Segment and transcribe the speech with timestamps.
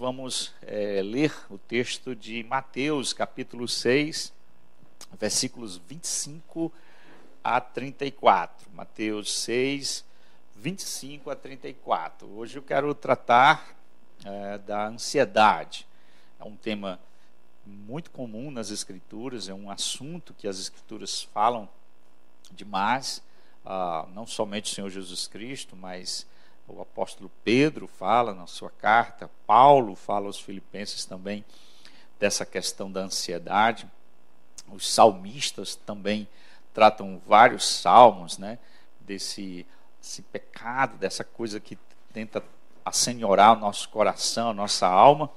[0.00, 4.32] Vamos é, ler o texto de Mateus, capítulo 6,
[5.20, 6.72] versículos 25
[7.44, 8.66] a 34.
[8.72, 10.02] Mateus 6,
[10.56, 12.26] 25 a 34.
[12.26, 13.76] Hoje eu quero tratar
[14.24, 15.86] é, da ansiedade.
[16.38, 16.98] É um tema
[17.66, 21.68] muito comum nas Escrituras, é um assunto que as Escrituras falam
[22.50, 23.22] demais,
[23.66, 26.26] ah, não somente o Senhor Jesus Cristo, mas
[26.76, 31.44] o apóstolo Pedro fala na sua carta, Paulo fala aos filipenses também
[32.18, 33.88] dessa questão da ansiedade.
[34.68, 36.28] Os salmistas também
[36.72, 38.58] tratam vários salmos, né,
[39.00, 39.66] desse,
[40.00, 41.78] desse pecado, dessa coisa que
[42.12, 42.42] tenta
[42.84, 45.30] assenhorar o nosso coração, a nossa alma.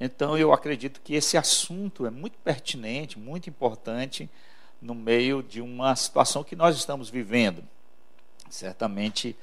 [0.00, 4.28] Então eu acredito que esse assunto é muito pertinente, muito importante
[4.80, 7.64] no meio de uma situação que nós estamos vivendo.
[8.50, 9.36] Certamente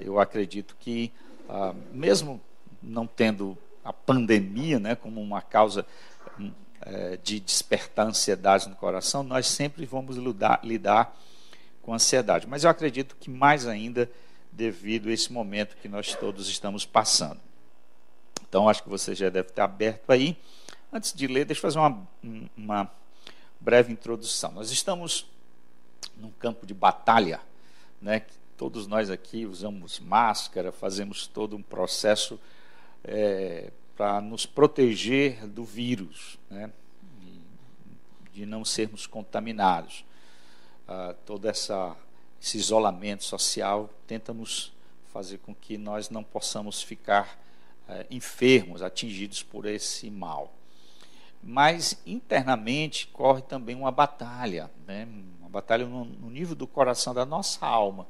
[0.00, 1.12] eu acredito que,
[1.48, 2.40] uh, mesmo
[2.82, 5.86] não tendo a pandemia né, como uma causa
[6.38, 6.52] um,
[6.82, 11.16] é, de despertar ansiedade no coração, nós sempre vamos lidar, lidar
[11.82, 12.46] com ansiedade.
[12.46, 14.10] Mas eu acredito que mais ainda
[14.52, 17.40] devido a esse momento que nós todos estamos passando.
[18.48, 20.36] Então, acho que você já deve estar aberto aí.
[20.92, 22.06] Antes de ler, deixa eu fazer uma,
[22.56, 22.90] uma
[23.60, 24.52] breve introdução.
[24.52, 25.26] Nós estamos
[26.16, 27.40] num campo de batalha,
[28.00, 28.20] né,
[28.58, 32.40] Todos nós aqui usamos máscara, fazemos todo um processo
[33.04, 36.68] é, para nos proteger do vírus, né?
[38.32, 40.04] de não sermos contaminados.
[40.88, 41.96] Ah, todo essa,
[42.42, 44.72] esse isolamento social tenta nos
[45.12, 47.40] fazer com que nós não possamos ficar
[47.88, 50.52] é, enfermos, atingidos por esse mal.
[51.40, 55.06] Mas internamente corre também uma batalha, né?
[55.38, 58.04] uma batalha no, no nível do coração da nossa alma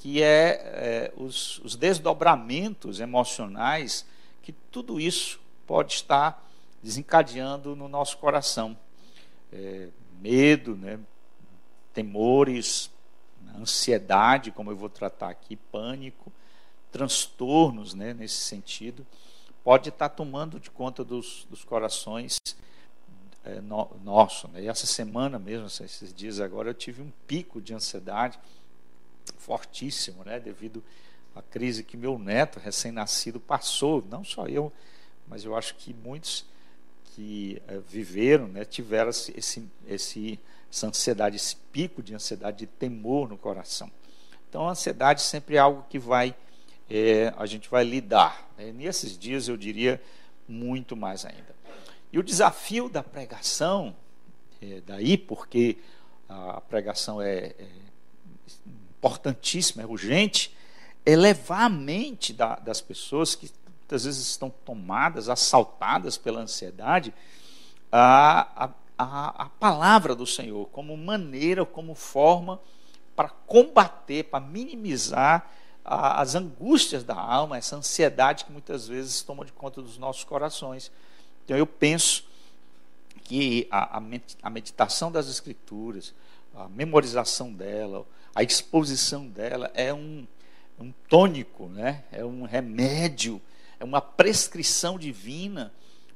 [0.00, 4.06] que é, é os, os, desdobramentos emocionais
[4.42, 6.50] que tudo isso pode estar
[6.82, 8.76] desencadeando no nosso coração.
[9.52, 10.98] É, medo, né,
[11.92, 12.90] temores,
[13.58, 16.32] ansiedade, como eu vou tratar aqui, pânico,
[16.90, 19.06] transtornos né, nesse sentido,
[19.62, 22.38] pode estar tomando de conta dos, dos corações
[23.44, 24.48] é, no, nosso.
[24.48, 24.62] Né?
[24.62, 28.38] E essa semana mesmo, esses dias agora, eu tive um pico de ansiedade
[29.38, 30.82] fortíssimo, né, devido
[31.34, 34.72] à crise que meu neto recém-nascido passou, não só eu,
[35.26, 36.44] mas eu acho que muitos
[37.14, 39.34] que é, viveram, né, tiveram esse,
[39.86, 43.90] esse, essa ansiedade, esse pico de ansiedade, de temor no coração.
[44.48, 46.34] Então, a ansiedade sempre é algo que vai,
[46.88, 48.50] é, a gente vai lidar.
[48.58, 48.72] Né?
[48.72, 50.00] Nesses dias, eu diria,
[50.48, 51.54] muito mais ainda.
[52.12, 53.94] E o desafio da pregação,
[54.60, 55.78] é, daí porque
[56.28, 57.68] a pregação é, é
[59.00, 60.54] importantíssimo, é urgente,
[61.06, 67.14] é levar a mente da, das pessoas que muitas vezes estão tomadas, assaltadas pela ansiedade,
[67.90, 72.60] a, a, a, a palavra do Senhor como maneira, como forma
[73.16, 75.50] para combater, para minimizar
[75.82, 80.24] a, as angústias da alma, essa ansiedade que muitas vezes toma de conta dos nossos
[80.24, 80.92] corações.
[81.44, 82.24] Então eu penso
[83.24, 84.00] que a,
[84.42, 86.14] a meditação das Escrituras,
[86.54, 90.26] a memorização dela, a exposição dela é um,
[90.78, 92.04] um tônico, né?
[92.12, 93.40] é um remédio,
[93.78, 95.72] é uma prescrição divina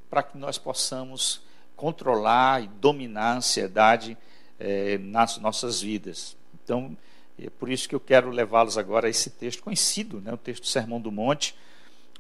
[0.09, 1.43] para que nós possamos
[1.77, 4.17] controlar e dominar a ansiedade
[4.59, 6.37] é, nas nossas vidas.
[6.63, 6.97] Então,
[7.39, 10.33] é por isso que eu quero levá-los agora a esse texto conhecido, né?
[10.33, 11.55] o texto do Sermão do Monte,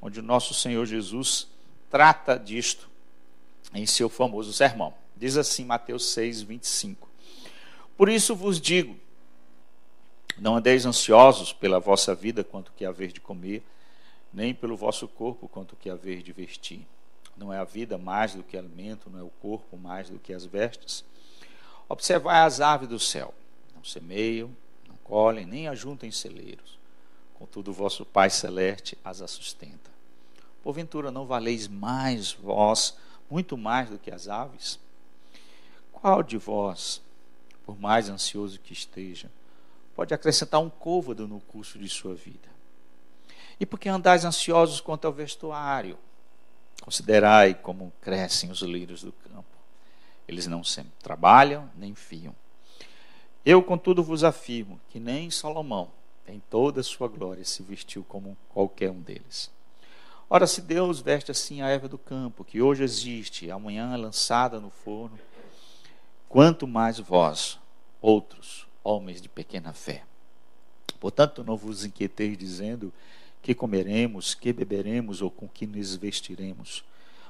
[0.03, 1.49] onde o nosso Senhor Jesus
[1.89, 2.91] trata disto
[3.73, 4.93] em seu famoso sermão.
[5.17, 7.09] Diz assim, Mateus 6, 25.
[7.97, 8.97] Por isso vos digo:
[10.39, 13.63] não andeis ansiosos pela vossa vida quanto que haver de comer,
[14.33, 16.87] nem pelo vosso corpo quanto que haver de vestir.
[17.37, 20.33] Não é a vida mais do que alimento, não é o corpo mais do que
[20.33, 21.05] as vestes.
[21.89, 23.35] Observai as aves do céu,
[23.75, 24.51] não semeiam,
[24.89, 26.79] não colhem, nem ajuntem celeiros.
[27.35, 29.91] Contudo, vosso Pai celeste as sustenta.
[30.63, 32.97] Porventura não valeis mais vós,
[33.31, 34.79] muito mais do que as aves?
[35.93, 37.03] Qual de vós,
[37.67, 39.31] por mais ansioso que esteja,
[39.95, 42.49] pode acrescentar um côvado no curso de sua vida.
[43.59, 45.99] E porque andais ansiosos quanto ao vestuário,
[46.83, 49.45] considerai como crescem os lírios do campo.
[50.27, 52.35] Eles não sempre trabalham, nem fiam.
[53.45, 55.91] Eu, contudo, vos afirmo que nem Salomão,
[56.27, 59.51] em toda a sua glória, se vestiu como qualquer um deles.
[60.29, 64.59] Ora, se Deus veste assim a erva do campo, que hoje existe amanhã é lançada
[64.59, 65.19] no forno,
[66.29, 67.59] quanto mais vós,
[68.01, 70.05] outros, homens de pequena fé.
[71.01, 72.93] Portanto, não vos inquieteis dizendo
[73.43, 76.85] que comeremos, que beberemos ou com que nos vestiremos.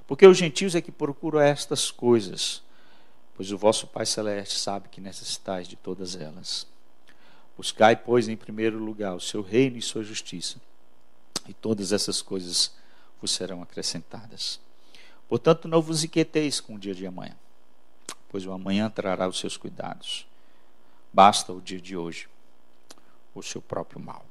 [0.06, 2.62] Porque os gentios é que procuram estas coisas,
[3.34, 6.66] pois o vosso Pai Celeste sabe que necessitais de todas elas.
[7.56, 10.60] Buscai, pois, em primeiro lugar o seu reino e sua justiça,
[11.48, 12.72] e todas essas coisas
[13.20, 14.60] vos serão acrescentadas.
[15.28, 17.36] Portanto, não vos inquieteis com o dia de amanhã,
[18.28, 20.26] pois o amanhã trará os seus cuidados.
[21.14, 22.28] Basta o dia de hoje,
[23.36, 24.26] o seu próprio mal.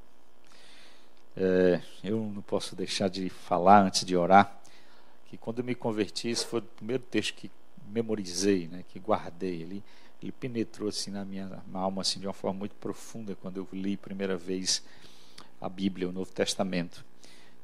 [1.34, 4.60] É, eu não posso deixar de falar antes de orar
[5.28, 7.50] que quando eu me converti, esse foi o primeiro texto que
[7.88, 9.62] memorizei, né, que guardei.
[9.62, 9.84] Ele,
[10.22, 13.96] ele penetrou assim na minha alma assim de uma forma muito profunda quando eu li
[13.96, 14.84] primeira vez
[15.62, 17.06] a Bíblia, o Novo Testamento.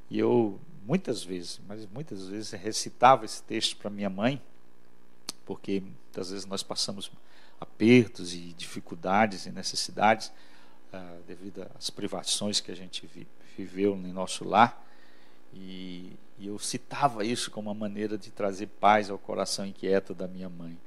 [0.10, 4.42] E eu muitas vezes, mas muitas vezes recitava esse texto para minha mãe,
[5.46, 7.12] porque muitas vezes nós passamos
[7.60, 10.32] apertos e dificuldades e necessidades
[10.92, 13.28] ah, devido às privações que a gente vi,
[13.58, 14.86] viveu em nosso lar.
[15.54, 20.28] E, e, eu citava isso como uma maneira de trazer paz ao coração inquieto da
[20.28, 20.78] minha mãe.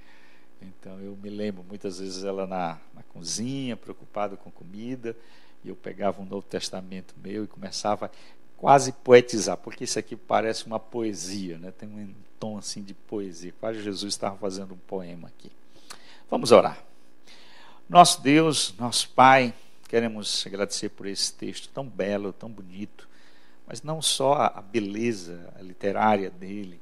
[0.60, 5.16] Então eu me lembro muitas vezes ela na, na cozinha, preocupada com comida,
[5.64, 8.10] e eu pegava um Novo Testamento meu e começava
[8.56, 11.72] quase poetizar, porque isso aqui parece uma poesia, né?
[11.72, 15.50] tem um tom assim de poesia, quase Jesus estava fazendo um poema aqui.
[16.32, 16.82] Vamos orar.
[17.86, 19.52] Nosso Deus, nosso Pai,
[19.86, 23.06] queremos agradecer por esse texto tão belo, tão bonito,
[23.66, 26.80] mas não só a beleza literária dele,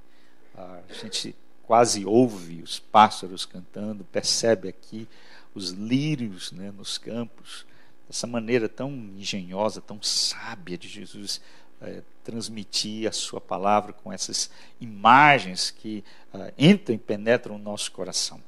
[0.57, 5.09] a gente quase ouve os pássaros cantando, percebe aqui
[5.53, 7.67] os lírios né, nos campos,
[8.09, 11.41] essa maneira tão engenhosa, tão sábia de Jesus
[11.81, 14.49] é, transmitir a sua palavra com essas
[14.81, 18.41] imagens que uh, entram e penetram no nosso coração.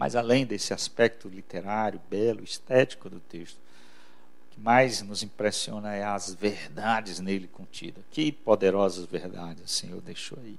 [0.00, 6.02] Mas além desse aspecto literário, belo, estético do texto, o que mais nos impressiona é
[6.02, 8.02] as verdades nele contidas.
[8.10, 10.58] Que poderosas verdades o Senhor deixou aí.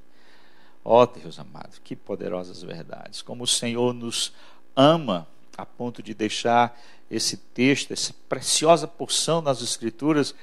[0.86, 3.24] Ó oh, Deus amado, que poderosas verdades.
[3.24, 4.32] Como o Senhor nos
[4.76, 5.28] ama
[5.58, 6.80] a ponto de deixar
[7.10, 10.36] esse texto, essa preciosa porção nas Escrituras,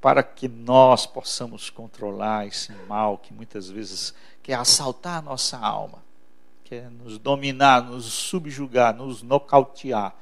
[0.00, 6.05] para que nós possamos controlar esse mal que muitas vezes quer assaltar a nossa alma,
[6.66, 10.12] quer nos dominar, nos subjugar, nos nocautear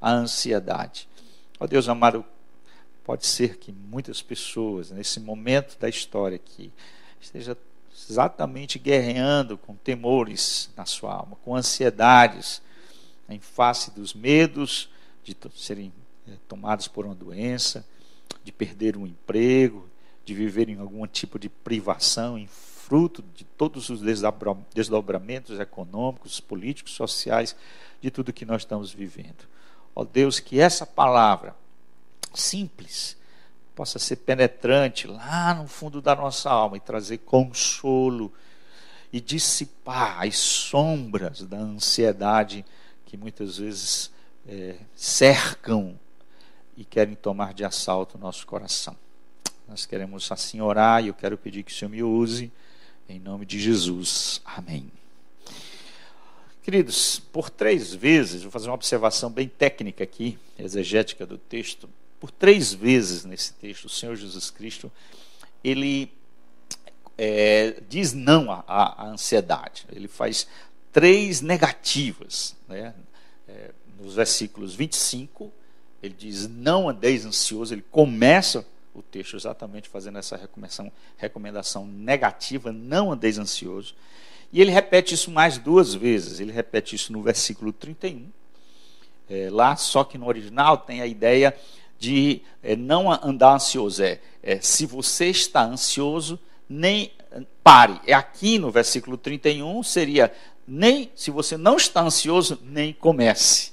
[0.00, 1.08] a ansiedade.
[1.58, 2.24] Ó oh Deus amado,
[3.04, 6.72] pode ser que muitas pessoas, nesse momento da história aqui,
[7.20, 7.58] esteja
[8.08, 12.62] exatamente guerreando com temores na sua alma, com ansiedades,
[13.28, 14.88] em face dos medos
[15.24, 15.92] de serem
[16.28, 17.84] eh, tomados por uma doença,
[18.44, 19.88] de perder um emprego,
[20.24, 22.38] de viver em algum tipo de privação,
[22.90, 24.00] fruto de todos os
[24.74, 27.54] desdobramentos econômicos, políticos, sociais,
[28.00, 29.46] de tudo que nós estamos vivendo.
[29.94, 31.54] Ó Deus, que essa palavra
[32.34, 33.16] simples
[33.76, 38.32] possa ser penetrante lá no fundo da nossa alma e trazer consolo
[39.12, 42.64] e dissipar as sombras da ansiedade
[43.06, 44.10] que muitas vezes
[44.48, 45.96] é, cercam
[46.76, 48.96] e querem tomar de assalto o nosso coração.
[49.68, 52.50] Nós queremos assim orar e eu quero pedir que o Senhor me use,
[53.10, 54.40] em nome de Jesus.
[54.44, 54.90] Amém.
[56.62, 61.88] Queridos, por três vezes, vou fazer uma observação bem técnica aqui, exegética do texto.
[62.20, 64.92] Por três vezes nesse texto, o Senhor Jesus Cristo,
[65.64, 66.12] ele
[67.18, 69.86] é, diz não à, à, ansiedade.
[69.90, 70.46] Ele faz
[70.92, 72.54] três negativas.
[72.68, 72.94] Né?
[73.48, 75.50] É, nos versículos 25,
[76.00, 77.74] ele diz: Não andeis ansioso.
[77.74, 78.64] Ele começa
[79.00, 83.94] o texto exatamente fazendo essa recomendação, recomendação negativa: Não andeis ansioso.
[84.52, 86.40] E ele repete isso mais duas vezes.
[86.40, 88.28] Ele repete isso no versículo 31.
[89.28, 91.56] É, lá, só que no original tem a ideia
[91.98, 94.02] de é, não andar ansioso.
[94.02, 96.38] É, é, se você está ansioso,
[96.68, 97.12] nem
[97.62, 98.00] pare.
[98.06, 100.32] É aqui no versículo 31 seria
[100.66, 103.72] nem se você não está ansioso, nem comece.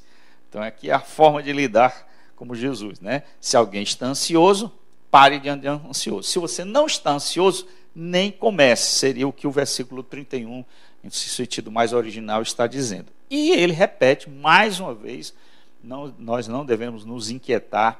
[0.50, 3.24] Então aqui é a forma de lidar como Jesus, né?
[3.42, 4.72] Se alguém está ansioso,
[5.10, 6.30] pare de andar ansioso.
[6.30, 8.92] Se você não está ansioso, nem comece.
[8.92, 10.64] Seria o que o versículo 31,
[11.04, 13.08] em sentido mais original, está dizendo.
[13.30, 15.34] E ele repete mais uma vez:
[15.84, 18.00] não, nós não devemos nos inquietar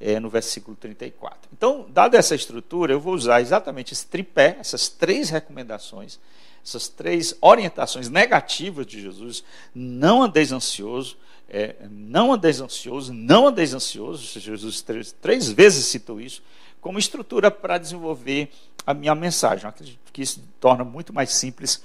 [0.00, 1.48] é, no versículo 34.
[1.52, 6.18] Então, dada essa estrutura, eu vou usar exatamente esse tripé, essas três recomendações,
[6.64, 9.44] essas três orientações negativas de Jesus.
[9.74, 11.16] Não andeis ansioso,
[11.48, 16.42] é, não andeis ansioso, não andeis ansioso, Jesus três, três vezes citou isso,
[16.80, 18.50] como estrutura para desenvolver
[18.86, 19.64] a minha mensagem.
[19.64, 21.82] Eu acredito que isso torna muito mais simples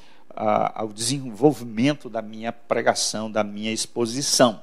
[0.78, 4.62] o desenvolvimento da minha pregação, da minha exposição.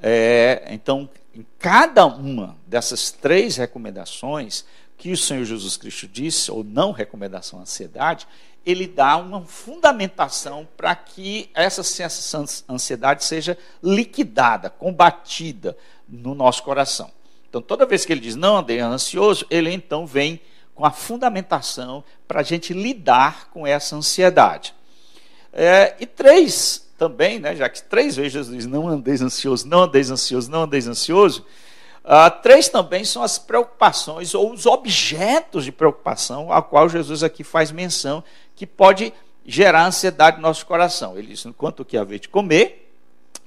[0.00, 4.64] É, então, em cada uma dessas três recomendações,
[4.96, 8.26] que o Senhor Jesus Cristo disse, ou não recomendação à ansiedade,
[8.64, 11.82] ele dá uma fundamentação para que essa
[12.68, 15.76] ansiedade seja liquidada, combatida
[16.08, 17.10] no nosso coração.
[17.48, 20.40] Então, toda vez que ele diz não andei ansioso, ele então vem
[20.74, 24.74] com a fundamentação para a gente lidar com essa ansiedade.
[25.52, 29.82] É, e três também, né, já que três vezes Jesus diz não andeis ansioso, não
[29.82, 31.44] andeis ansioso, não andeis ansioso,
[32.04, 37.42] Uh, três também são as preocupações ou os objetos de preocupação a qual Jesus aqui
[37.42, 38.22] faz menção,
[38.56, 39.12] que pode
[39.44, 41.18] gerar ansiedade no nosso coração.
[41.18, 42.90] Ele diz: quanto que haver de comer,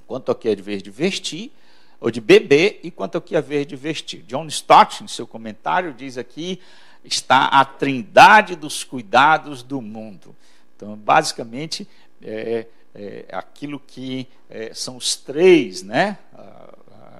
[0.06, 1.52] quanto que haver de vestir,
[2.00, 4.22] ou de beber, e quanto que haver de vestir.
[4.22, 6.60] John Stott, em seu comentário, diz aqui:
[7.04, 10.34] está a trindade dos cuidados do mundo.
[10.76, 11.88] Então, basicamente,
[12.22, 16.18] é, é aquilo que é, são os três, né?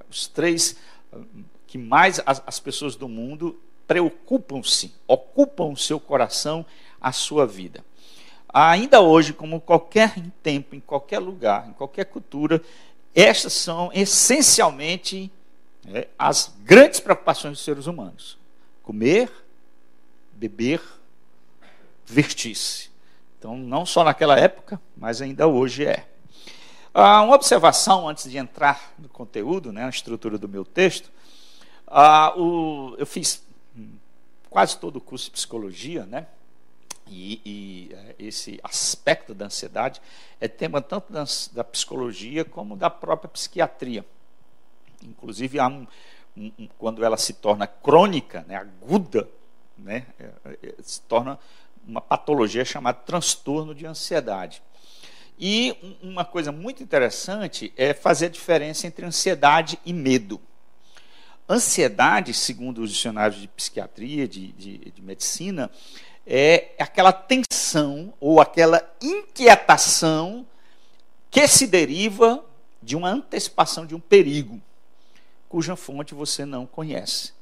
[0.09, 0.75] Os três
[1.67, 6.65] que mais as, as pessoas do mundo preocupam-se, ocupam o seu coração,
[7.01, 7.83] a sua vida.
[8.51, 12.61] Ainda hoje, como qualquer tempo, em qualquer lugar, em qualquer cultura,
[13.13, 15.31] estas são essencialmente
[15.87, 18.37] é, as grandes preocupações dos seres humanos:
[18.83, 19.31] comer,
[20.33, 20.81] beber,
[22.05, 22.89] vestir-se.
[23.37, 26.07] Então, não só naquela época, mas ainda hoje é.
[26.93, 31.09] Ah, uma observação antes de entrar no conteúdo, né, na estrutura do meu texto.
[31.87, 33.43] Ah, o, eu fiz
[34.49, 36.27] quase todo o curso de psicologia, né?
[37.09, 39.99] E, e é, esse aspecto da ansiedade
[40.39, 44.05] é tema tanto da, da, psicologia como da própria psiquiatria.
[45.01, 45.87] Inclusive, um,
[46.37, 49.27] um, quando ela se torna crônica, né, aguda,
[49.77, 51.39] né, é, é, se torna
[51.87, 54.61] uma patologia chamada transtorno de ansiedade.
[55.39, 60.39] E uma coisa muito interessante é fazer a diferença entre ansiedade e medo.
[61.49, 65.71] Ansiedade, segundo os dicionários de psiquiatria, de, de, de medicina,
[66.31, 70.45] é aquela tensão ou aquela inquietação
[71.31, 72.45] que se deriva
[72.83, 74.61] de uma antecipação de um perigo,
[75.49, 77.33] cuja fonte você não conhece.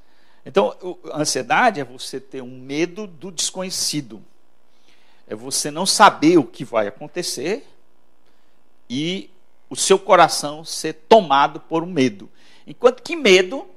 [0.46, 0.74] Então,
[1.12, 4.24] a ansiedade é você ter um medo do desconhecido.
[5.28, 7.68] É você não saber o que vai acontecer
[8.90, 9.30] e
[9.70, 12.30] o seu coração ser tomado por um medo.
[12.66, 13.68] Enquanto que medo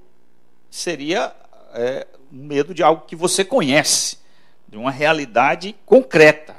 [0.71, 1.35] seria
[1.75, 4.20] é, um medo de algo que você conhece,
[4.71, 6.57] de uma realidade concreta.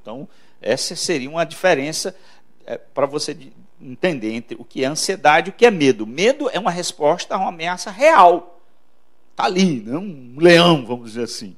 [0.00, 0.28] Então,
[0.60, 2.14] essa seria uma diferença
[2.64, 3.36] é, para você
[3.80, 6.06] entender entre o que é ansiedade e o que é medo.
[6.06, 8.60] Medo é uma resposta a uma ameaça real.
[9.32, 11.56] Está ali, não um leão, vamos dizer assim.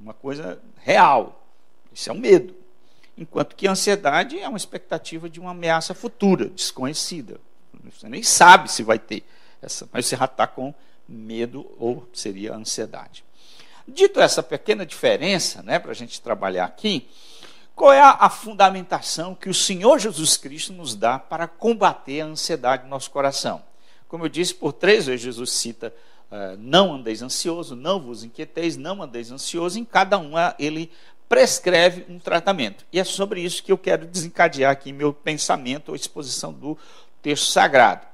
[0.00, 1.46] Uma coisa real.
[1.92, 2.54] Isso é um medo.
[3.16, 7.38] Enquanto que a ansiedade é uma expectativa de uma ameaça futura, desconhecida.
[7.84, 9.22] Você nem sabe se vai ter
[9.60, 10.74] essa, mas você já está com
[11.08, 13.24] medo ou seria ansiedade.
[13.86, 17.08] Dito essa pequena diferença, né, para a gente trabalhar aqui,
[17.74, 22.26] qual é a, a, fundamentação que o Senhor Jesus Cristo nos dá para combater a
[22.26, 23.62] ansiedade no nosso coração?
[24.08, 25.92] Como eu disse, por três vezes Jesus cita:
[26.30, 30.92] uh, não andeis ansioso, não vos inquieteis, não andeis ansioso, em cada uma ele
[31.28, 32.84] prescreve um tratamento.
[32.92, 36.76] E é sobre isso que eu quero desencadear aqui meu pensamento ou exposição do
[37.22, 38.06] texto sagrado.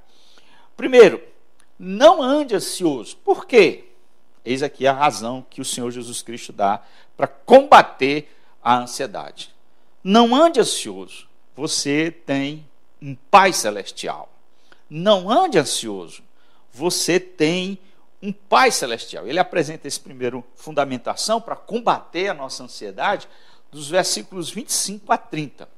[0.77, 1.21] Primeiro,
[1.77, 3.17] não ande ansioso.
[3.17, 3.88] Por quê?
[4.49, 6.83] Eis aqui a razão que o Senhor Jesus Cristo dá
[7.15, 9.55] para combater a ansiedade.
[10.03, 11.29] Não ande ansioso.
[11.55, 12.67] Você tem
[13.03, 14.33] um Pai celestial.
[14.89, 16.23] Não ande ansioso.
[16.73, 17.79] Você tem
[18.23, 19.27] um Pai celestial.
[19.27, 23.29] Ele apresenta esse primeiro fundamentação para combater a nossa ansiedade
[23.71, 25.69] dos versículos 25 a 30.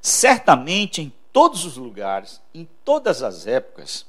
[0.00, 4.06] Certamente em todos os lugares, em todas as épocas,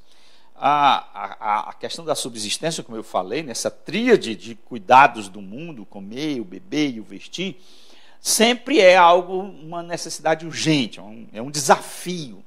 [0.61, 5.85] a, a, a questão da subsistência, como eu falei, nessa tríade de cuidados do mundo,
[5.85, 7.61] comer, o beber e o vestir,
[8.19, 12.43] sempre é algo, uma necessidade urgente, é um, é um desafio.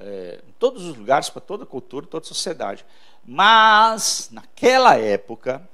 [0.00, 2.86] É, em todos os lugares, para toda cultura, toda sociedade.
[3.26, 5.68] Mas, naquela época,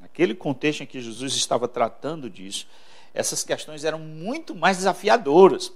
[0.00, 2.68] naquele contexto em que Jesus estava tratando disso,
[3.12, 5.72] essas questões eram muito mais desafiadoras,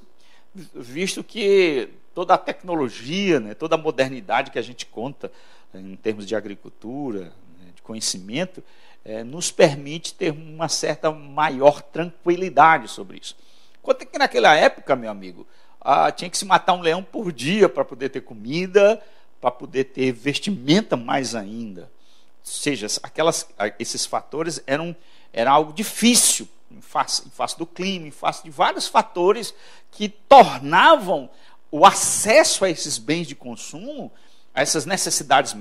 [0.55, 5.31] visto que toda a tecnologia, né, toda a modernidade que a gente conta
[5.75, 8.63] em termos de agricultura, né, de conhecimento,
[9.05, 13.37] é, nos permite ter uma certa maior tranquilidade sobre isso.
[13.81, 15.47] Enquanto que naquela época, meu amigo,
[15.81, 19.03] ah, tinha que se matar um leão por dia para poder ter comida,
[19.41, 21.83] para poder ter vestimenta mais ainda.
[21.83, 23.47] Ou seja, aquelas,
[23.79, 24.97] esses fatores eram,
[25.33, 29.55] era algo difícil em face, em face do clima, em face de vários fatores
[29.91, 31.29] que tornavam
[31.77, 34.13] o acesso a esses bens de consumo,
[34.55, 35.57] a essas necessidades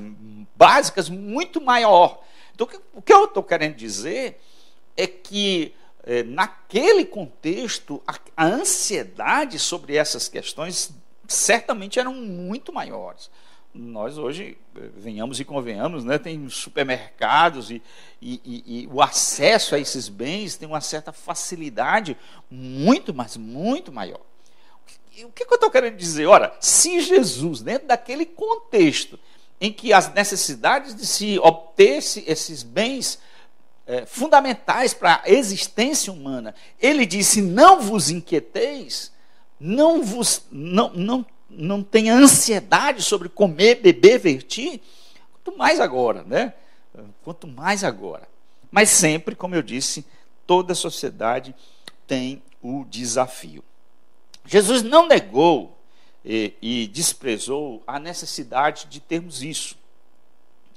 [0.56, 2.22] básicas, muito maior.
[2.54, 4.40] Então, o que eu estou querendo dizer
[4.96, 10.92] é que, é, naquele contexto, a, a ansiedade sobre essas questões
[11.28, 13.32] certamente eram muito maiores
[13.76, 17.82] nós hoje, eh, venhamos e convenhamos, né, tem supermercados e,
[18.22, 22.16] e, e, e, o acesso a esses bens tem uma certa facilidade
[22.52, 24.22] muito, mas muito maior.
[25.22, 26.26] O que, que eu estou querendo dizer?
[26.26, 29.20] Ora, se Jesus, dentro daquele contexto
[29.62, 33.20] em que as necessidades de se obter esses bens
[33.86, 39.12] é, fundamentais para a existência humana, ele disse: não vos inquieteis,
[39.60, 44.82] não vos não, não não tenha ansiedade sobre comer, beber, vertir,
[45.32, 46.54] quanto mais agora, né?
[47.24, 48.28] Quanto mais agora.
[48.72, 50.06] Mas sempre, como eu disse,
[50.48, 51.54] toda sociedade
[52.08, 53.64] tem o desafio.
[54.46, 55.78] Jesus não negou
[56.24, 59.78] e, e desprezou a necessidade de termos isso.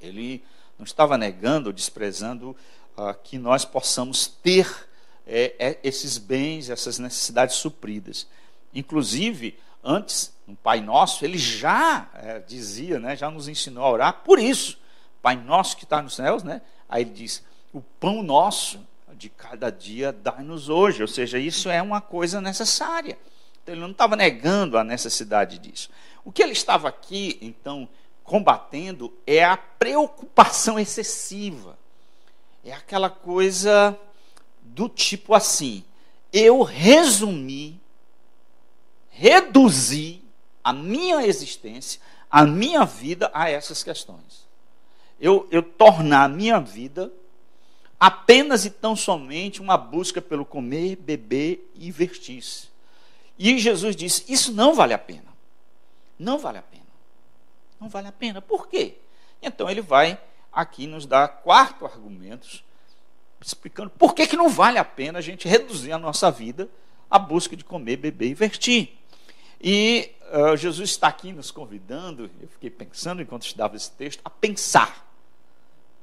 [0.00, 0.42] Ele
[0.78, 2.56] não estava negando ou desprezando
[2.96, 4.88] ah, que nós possamos ter
[5.26, 8.26] é, é, esses bens, essas necessidades supridas.
[8.74, 14.12] Inclusive, antes, no Pai Nosso, ele já é, dizia, né, já nos ensinou a orar
[14.24, 14.78] por isso.
[15.22, 16.62] Pai Nosso que está nos céus, né?
[16.88, 17.42] Aí ele diz:
[17.72, 18.78] o pão nosso
[19.14, 21.02] de cada dia dá-nos hoje.
[21.02, 23.18] Ou seja, isso é uma coisa necessária.
[23.66, 25.90] Ele não estava negando a necessidade disso.
[26.24, 27.88] O que ele estava aqui, então,
[28.22, 31.78] combatendo é a preocupação excessiva.
[32.64, 33.98] É aquela coisa
[34.60, 35.84] do tipo assim:
[36.32, 37.80] eu resumi
[39.08, 40.22] reduzir
[40.62, 44.46] a minha existência, a minha vida a essas questões.
[45.18, 47.10] Eu, eu tornar a minha vida
[47.98, 52.68] apenas e tão somente uma busca pelo comer, beber e vestir-se.
[53.38, 55.34] E Jesus disse: Isso não vale a pena.
[56.18, 56.84] Não vale a pena.
[57.80, 58.40] Não vale a pena.
[58.40, 58.96] Por quê?
[59.42, 60.18] Então ele vai
[60.52, 62.64] aqui nos dar quatro argumentos
[63.40, 66.68] explicando por que, que não vale a pena a gente reduzir a nossa vida
[67.10, 68.98] à busca de comer, beber e vestir.
[69.60, 74.30] E uh, Jesus está aqui nos convidando, eu fiquei pensando enquanto estudava esse texto, a
[74.30, 75.06] pensar.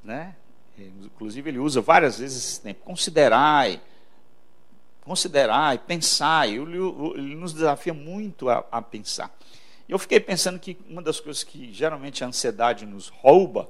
[0.03, 0.35] Né?
[0.77, 2.83] Inclusive, ele usa várias vezes esse tempo.
[2.83, 3.81] Considerai,
[5.03, 6.51] considerai, pensai.
[6.57, 6.77] Ele,
[7.15, 9.35] ele nos desafia muito a, a pensar.
[9.87, 13.69] E eu fiquei pensando que uma das coisas que geralmente a ansiedade nos rouba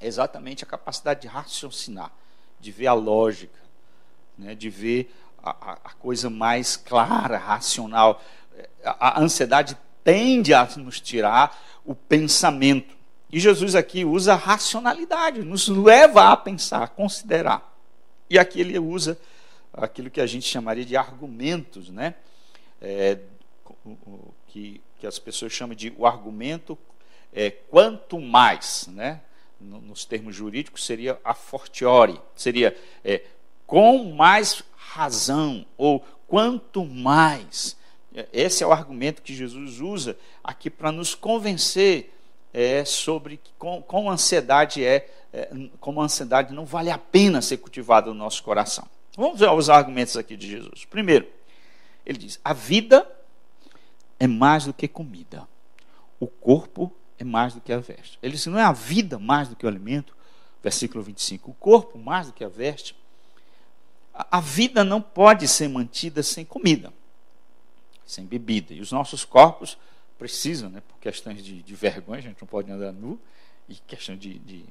[0.00, 2.10] é exatamente a capacidade de raciocinar,
[2.58, 3.58] de ver a lógica,
[4.36, 4.54] né?
[4.54, 8.22] de ver a, a coisa mais clara, racional
[8.84, 12.96] a ansiedade tende a nos tirar o pensamento.
[13.30, 17.70] E Jesus aqui usa a racionalidade, nos leva a pensar, a considerar.
[18.28, 19.18] E aqui ele usa
[19.72, 22.14] aquilo que a gente chamaria de argumentos, né?
[22.80, 23.18] É,
[24.48, 26.76] que, que as pessoas chamam de o argumento
[27.32, 29.20] é, quanto mais, né?
[29.60, 33.22] nos termos jurídicos seria a fortiori, seria é,
[33.66, 37.76] com mais razão ou quanto mais.
[38.32, 42.12] Esse é o argumento que Jesus usa aqui para nos convencer
[42.52, 47.58] é, sobre como, a ansiedade é, é, como a ansiedade não vale a pena ser
[47.58, 48.88] cultivada no nosso coração.
[49.16, 50.84] Vamos ver os argumentos aqui de Jesus.
[50.84, 51.26] Primeiro,
[52.04, 53.10] ele diz: a vida
[54.18, 55.46] é mais do que comida,
[56.18, 58.18] o corpo é mais do que a veste.
[58.22, 60.16] Ele diz: não é a vida mais do que o alimento,
[60.62, 62.96] versículo 25, o corpo mais do que a veste.
[64.14, 66.92] A, a vida não pode ser mantida sem comida
[68.10, 68.74] sem bebida.
[68.74, 69.78] E os nossos corpos
[70.18, 73.18] precisam, né, por questões de, de vergonha, a gente não pode andar nu,
[73.68, 74.64] e questão de, de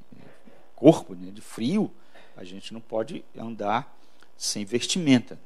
[0.76, 1.90] corpo, né, de frio,
[2.36, 3.96] a gente não pode andar
[4.40, 5.38] sem vestimenta.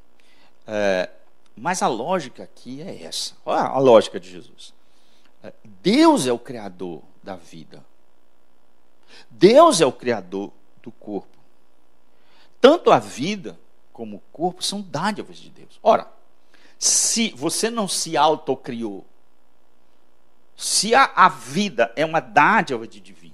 [0.64, 1.10] É,
[1.56, 3.34] mas a lógica aqui é essa.
[3.44, 4.72] Olha a lógica de Jesus.
[5.42, 5.52] É,
[5.82, 7.84] Deus é o criador da vida.
[9.28, 11.36] Deus é o criador do corpo.
[12.60, 13.58] Tanto a vida
[13.92, 15.80] como o corpo são dádivas de Deus.
[15.82, 16.08] Ora,
[16.78, 19.04] se você não se autocriou,
[20.56, 23.33] se a, a vida é uma dádiva de divina,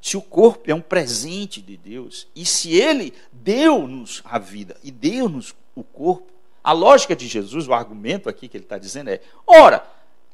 [0.00, 4.90] se o corpo é um presente de Deus, e se ele deu-nos a vida e
[4.90, 6.30] deu-nos o corpo,
[6.62, 9.86] a lógica de Jesus, o argumento aqui que ele está dizendo é: ora,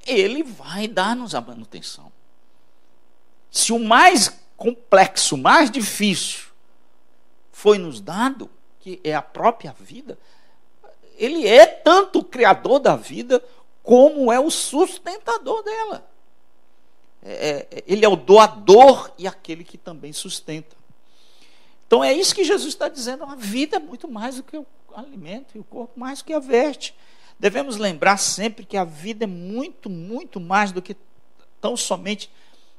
[0.06, 2.12] ele vai dar-nos a manutenção.
[3.50, 6.46] Se o mais complexo, mais difícil
[7.50, 8.50] foi nos dado,
[8.80, 10.18] que é a própria vida,
[11.16, 13.42] ele é tanto o criador da vida,
[13.82, 16.08] como é o sustentador dela.
[17.28, 20.76] É, é, ele é o doador e aquele que também sustenta.
[21.84, 24.66] Então é isso que Jesus está dizendo: a vida é muito mais do que o
[24.94, 26.94] alimento e o corpo mais do que a veste.
[27.38, 30.96] Devemos lembrar sempre que a vida é muito, muito mais do que
[31.60, 32.30] tão somente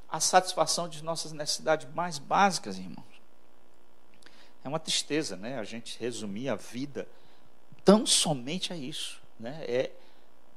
[0.10, 3.06] a satisfação de nossas necessidades mais básicas, irmãos.
[4.64, 5.60] É uma tristeza, né?
[5.60, 7.06] A gente resumir a vida
[7.84, 9.64] tão somente a isso, né?
[9.68, 9.92] É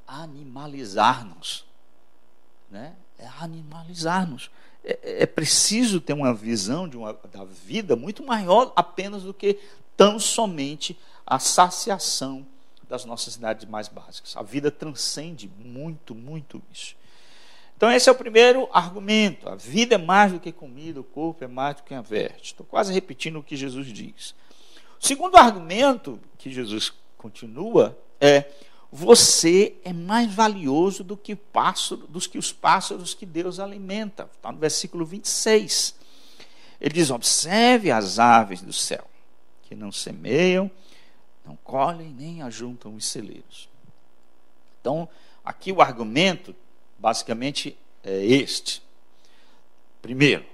[0.06, 1.66] animalizar-nos,
[2.70, 2.94] né?
[3.20, 4.50] É animalizar-nos.
[4.82, 9.58] É, é, preciso ter uma visão de uma, da vida muito maior apenas do que
[9.96, 12.46] tão somente a saciação
[12.88, 14.36] das nossas necessidades mais básicas.
[14.36, 16.96] A vida transcende muito, muito isso.
[17.76, 19.48] Então, esse é o primeiro argumento.
[19.48, 22.48] A vida é mais do que comida, o corpo é mais do que a veste.
[22.52, 24.34] Estou quase repetindo o que Jesus diz.
[25.00, 28.50] O segundo argumento que Jesus continua é:
[28.92, 34.28] você é mais valioso do que, pássaro, dos que os pássaros que Deus alimenta.
[34.34, 35.94] Está no versículo 26.
[36.80, 39.08] Ele diz: observe as aves do céu,
[39.62, 40.70] que não semeiam,
[41.44, 43.68] não colhem nem ajuntam os celeiros.
[44.80, 45.08] Então,
[45.44, 46.54] aqui o argumento,
[46.98, 48.82] basicamente, é este.
[50.00, 50.44] Primeiro,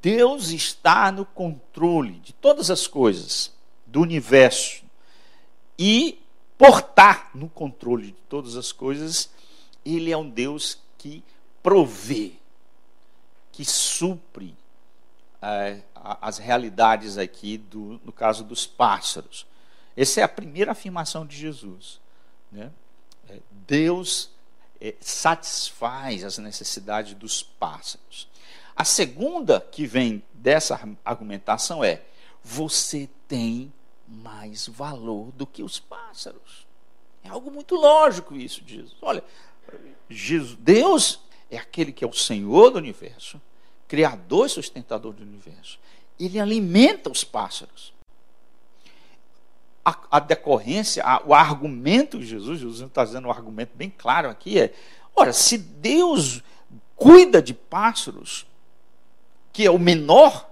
[0.00, 3.52] Deus está no controle de todas as coisas
[3.86, 4.82] do universo
[5.78, 6.18] e,
[6.60, 9.30] por estar no controle de todas as coisas,
[9.82, 11.24] Ele é um Deus que
[11.62, 12.34] provê,
[13.50, 14.54] que supre
[15.40, 19.46] é, as realidades aqui, do, no caso dos pássaros.
[19.96, 21.98] Essa é a primeira afirmação de Jesus.
[22.52, 22.70] Né?
[23.30, 24.30] É, Deus
[24.78, 28.28] é, satisfaz as necessidades dos pássaros.
[28.76, 32.02] A segunda que vem dessa argumentação é:
[32.44, 33.72] você tem
[34.10, 36.66] mais valor do que os pássaros.
[37.22, 38.96] É algo muito lógico isso Jesus.
[39.00, 39.22] Olha,
[40.08, 41.20] Jesus, Deus
[41.50, 43.40] é aquele que é o Senhor do universo,
[43.86, 45.78] Criador e sustentador do universo.
[46.18, 47.92] Ele alimenta os pássaros
[49.84, 54.28] a, a decorrência, a, o argumento de Jesus, Jesus está dizendo um argumento bem claro
[54.28, 54.72] aqui, é:
[55.14, 56.42] ora, se Deus
[56.96, 58.46] cuida de pássaros,
[59.52, 60.48] que é o menor,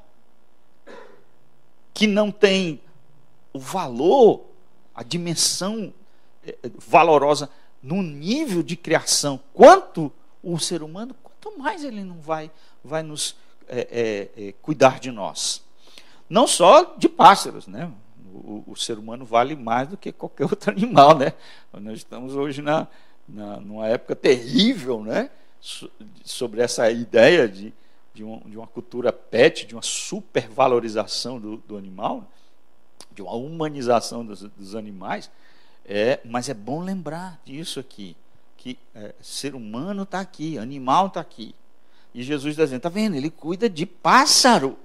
[1.93, 2.81] que não tem
[3.59, 4.45] o valor,
[4.95, 5.93] a dimensão
[6.47, 7.51] é, é, valorosa
[7.83, 12.53] no nível de criação, quanto o ser humano, quanto mais ele não vai,
[12.85, 13.37] vai nos
[13.69, 15.65] é, é, é cuidar de nós.
[16.31, 17.91] Não só de pássaros, né?
[18.33, 21.33] o, o, ser humano vale mais do que qualquer outro animal, né?
[21.73, 22.87] Nós estamos hoje na,
[23.29, 25.31] na numa época terrível, né?
[26.25, 27.75] sobre essa ideia de,
[28.15, 32.25] de, um, de, uma cultura pet, de uma supervalorização do, do animal,
[33.19, 35.29] de uma humanização dos, dos, animais.
[35.85, 38.17] É, mas é bom lembrar disso aqui,
[38.57, 41.53] que é, ser humano está aqui, animal está aqui.
[42.15, 43.17] E Jesus está dizendo, está vendo?
[43.17, 44.79] Ele cuida de pássaro.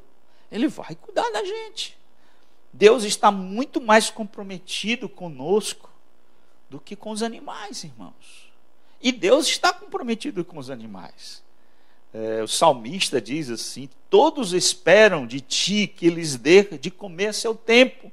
[0.52, 1.98] Ele vai cuidar da gente.
[2.72, 5.90] Deus está muito mais comprometido conosco
[6.70, 8.52] do que com os animais, irmãos.
[9.00, 11.44] E Deus está comprometido com os animais.
[12.12, 17.34] É, o salmista diz assim: Todos esperam de ti que lhes dê de comer a
[17.34, 18.12] seu tempo.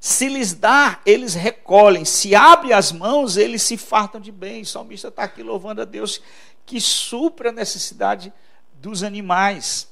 [0.00, 2.04] Se lhes dá, eles recolhem.
[2.04, 4.62] Se abre as mãos, eles se fartam de bem.
[4.62, 6.20] O salmista está aqui louvando a Deus
[6.66, 8.32] que supra a necessidade
[8.74, 9.88] dos animais.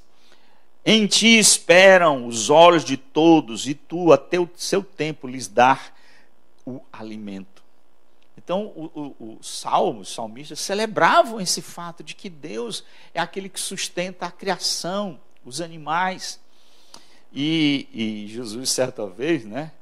[0.85, 5.97] Em ti esperam os olhos de todos, e tu, até o seu tempo, lhes dar
[6.67, 7.63] o alimento.
[8.37, 12.83] Então, o, o, o Salmo, os salmistas, celebravam esse fato de que Deus
[13.15, 16.39] é aquele que sustenta a criação, os animais.
[17.33, 19.73] E, e Jesus, certa vez, né,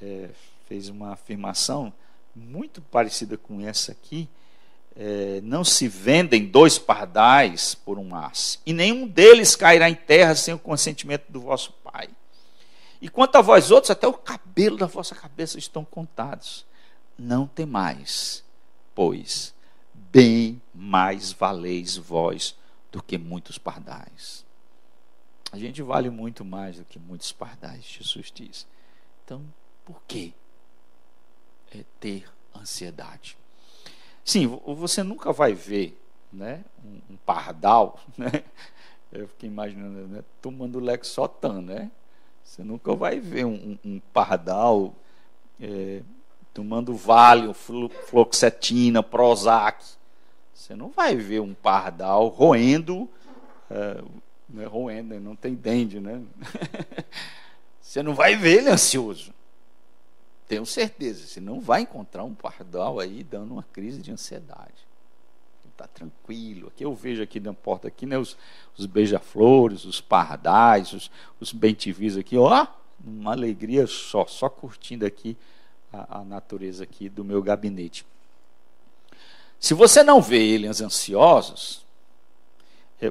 [0.00, 0.30] é,
[0.68, 1.92] fez uma afirmação
[2.34, 4.28] muito parecida com essa aqui,
[4.96, 10.34] é, não se vendem dois pardais por um as, e nenhum deles cairá em terra
[10.34, 12.08] sem o consentimento do vosso Pai.
[13.00, 16.64] E quanto a vós outros, até o cabelo da vossa cabeça estão contados.
[17.18, 18.42] Não temais,
[18.94, 19.52] pois
[19.92, 22.56] bem mais valeis vós
[22.90, 24.43] do que muitos pardais.
[25.54, 28.66] A gente vale muito mais do que muitos pardais, Jesus diz.
[29.24, 29.40] Então,
[29.84, 30.34] por que
[31.72, 33.38] é ter ansiedade?
[34.24, 35.96] Sim, você nunca vai ver
[36.32, 38.42] né, um, um pardal, né?
[39.12, 41.88] Eu fiquei imaginando, né, tomando Lexotan, né?
[42.42, 44.92] Você nunca vai ver um, um pardal
[45.60, 46.02] é,
[46.52, 49.84] tomando Valium, fluoxetina, Prozac.
[50.52, 53.08] Você não vai ver um pardal roendo,
[53.70, 54.02] é,
[54.54, 56.22] não é roendo, não tem dente, né?
[57.82, 59.32] Você não vai ver ele ansioso.
[60.46, 64.86] Tenho certeza, você não vai encontrar um pardal aí dando uma crise de ansiedade.
[65.70, 66.68] Está tranquilo.
[66.68, 68.36] Aqui eu vejo aqui na porta aqui, né, os,
[68.76, 72.66] os beija-flores, os pardais, os, os bentivis aqui, ó,
[73.04, 75.36] uma alegria só, só curtindo aqui
[75.92, 78.06] a, a natureza aqui do meu gabinete.
[79.58, 81.83] Se você não vê eles ansiosos,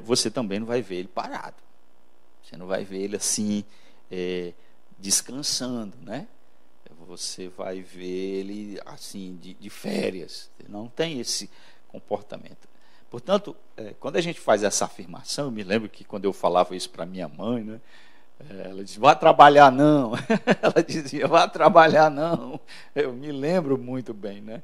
[0.02, 1.56] você também não vai ver ele parado.
[2.42, 3.64] Você não vai ver ele assim,
[4.10, 4.52] é,
[4.98, 6.26] descansando, né?
[7.06, 10.50] Você vai ver ele assim de, de férias.
[10.68, 11.50] Não tem esse
[11.88, 12.68] comportamento.
[13.10, 16.74] Portanto, é, quando a gente faz essa afirmação, eu me lembro que quando eu falava
[16.74, 17.80] isso para minha mãe, né?
[18.50, 20.12] É, ela dizia, vá trabalhar não.
[20.60, 22.58] Ela dizia, vá trabalhar não.
[22.94, 24.62] Eu me lembro muito bem, né?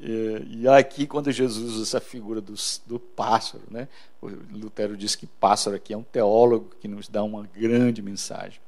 [0.00, 2.54] E, e aqui, quando Jesus usa essa figura do,
[2.86, 3.86] do pássaro, né?
[4.20, 8.60] O Lutero diz que pássaro aqui é um teólogo que nos dá uma grande mensagem.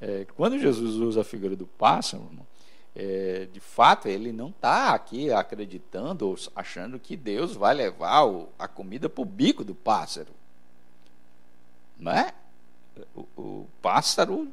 [0.00, 2.28] É, quando Jesus usa a figura do pássaro,
[2.94, 8.48] é, de fato, ele não está aqui acreditando ou achando que Deus vai levar o,
[8.58, 10.32] a comida para o bico do pássaro.
[11.98, 12.32] Não é?
[13.14, 14.48] O, o, pássaro,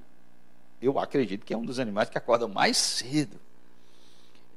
[0.81, 3.39] eu acredito que é um dos animais que acorda mais cedo.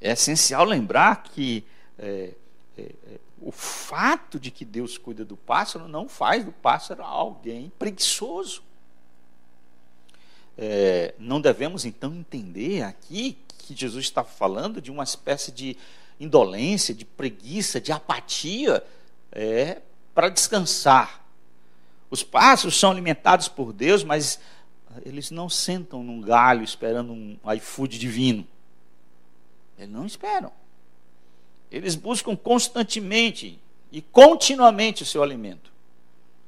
[0.01, 1.65] É essencial lembrar que
[1.99, 2.35] é,
[2.77, 7.73] é, é, o fato de que Deus cuida do pássaro não faz do pássaro alguém
[7.79, 8.63] preguiçoso.
[10.57, 15.77] É, não devemos então entender aqui que Jesus está falando de uma espécie de
[16.19, 18.83] indolência, de preguiça, de apatia
[19.31, 19.81] é,
[20.15, 21.25] para descansar.
[22.11, 24.41] Os pássaros são alimentados por Deus, mas
[25.05, 28.47] eles não sentam num galho esperando um iFood divino.
[29.79, 30.53] Eles não esperam.
[31.71, 33.59] Eles buscam constantemente
[33.93, 35.71] e continuamente o seu alimento.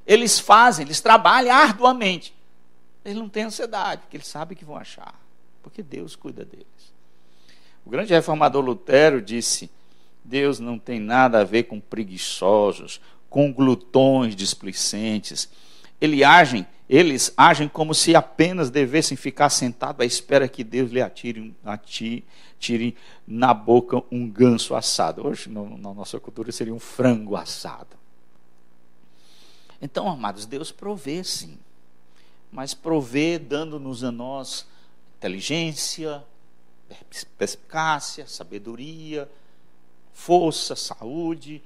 [0.07, 2.35] Eles fazem, eles trabalham arduamente
[3.05, 5.19] eles não têm ansiedade, porque eles sabem que vão achar,
[5.63, 6.67] porque Deus cuida deles.
[7.85, 9.71] O grande reformador Lutero disse:
[10.23, 15.49] Deus não tem nada a ver com preguiçosos, com glutões displicentes.
[16.01, 21.03] Eles agem, eles agem como se apenas devessem ficar sentados à espera que Deus lhe
[21.03, 25.27] atire, atire na boca um ganso assado.
[25.27, 27.99] Hoje, no, na nossa cultura, seria um frango assado.
[29.81, 31.59] Então, amados, Deus provê sim
[32.51, 34.67] mas provê dando-nos a nós
[35.19, 36.25] inteligência,
[37.39, 39.31] perspicácia, sabedoria,
[40.13, 41.63] força, saúde,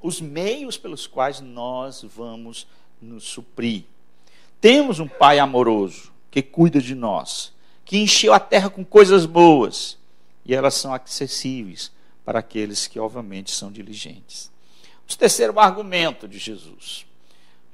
[0.00, 2.66] os meios pelos quais nós vamos
[3.00, 3.84] nos suprir.
[4.60, 7.52] Temos um Pai amoroso que cuida de nós,
[7.84, 9.98] que encheu a terra com coisas boas,
[10.44, 11.92] e elas são acessíveis
[12.24, 14.50] para aqueles que, obviamente, são diligentes.
[15.10, 17.06] O terceiro argumento de Jesus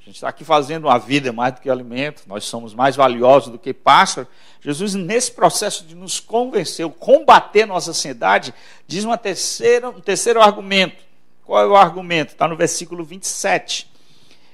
[0.00, 3.52] a gente está aqui fazendo uma vida mais do que alimento, nós somos mais valiosos
[3.52, 4.26] do que pássaro.
[4.59, 8.54] Jesus, nesse processo de nos convencer, combater nossa ansiedade,
[8.87, 10.96] diz uma terceira, um terceiro argumento.
[11.44, 12.33] Qual é o argumento?
[12.33, 13.89] Está no versículo 27.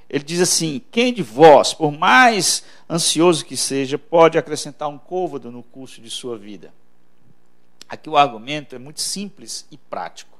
[0.09, 5.51] Ele diz assim: Quem de vós, por mais ansioso que seja, pode acrescentar um côvado
[5.51, 6.73] no curso de sua vida?
[7.89, 10.37] Aqui o argumento é muito simples e prático.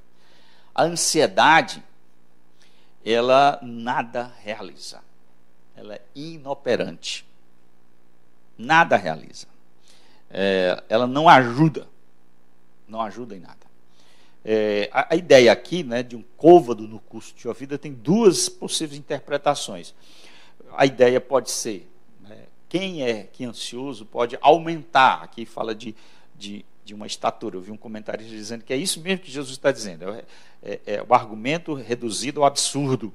[0.74, 1.82] A ansiedade
[3.04, 5.00] ela nada realiza.
[5.74, 7.26] Ela é inoperante.
[8.56, 9.46] Nada realiza.
[10.30, 11.88] É, ela não ajuda.
[12.86, 13.67] Não ajuda em nada.
[14.50, 17.92] É, a, a, ideia aqui né, de um côvado no curso de sua vida tem
[17.92, 19.94] duas possíveis interpretações.
[20.76, 21.86] A ideia pode ser:
[22.26, 25.22] né, quem é que é ansioso pode aumentar.
[25.22, 25.94] Aqui fala de,
[26.34, 27.56] de de uma estatura.
[27.56, 30.08] Eu vi um comentário dizendo que é isso mesmo que Jesus está dizendo.
[30.08, 30.24] É,
[30.62, 33.06] é, é o argumento reduzido ao absurdo.
[33.06, 33.12] Ou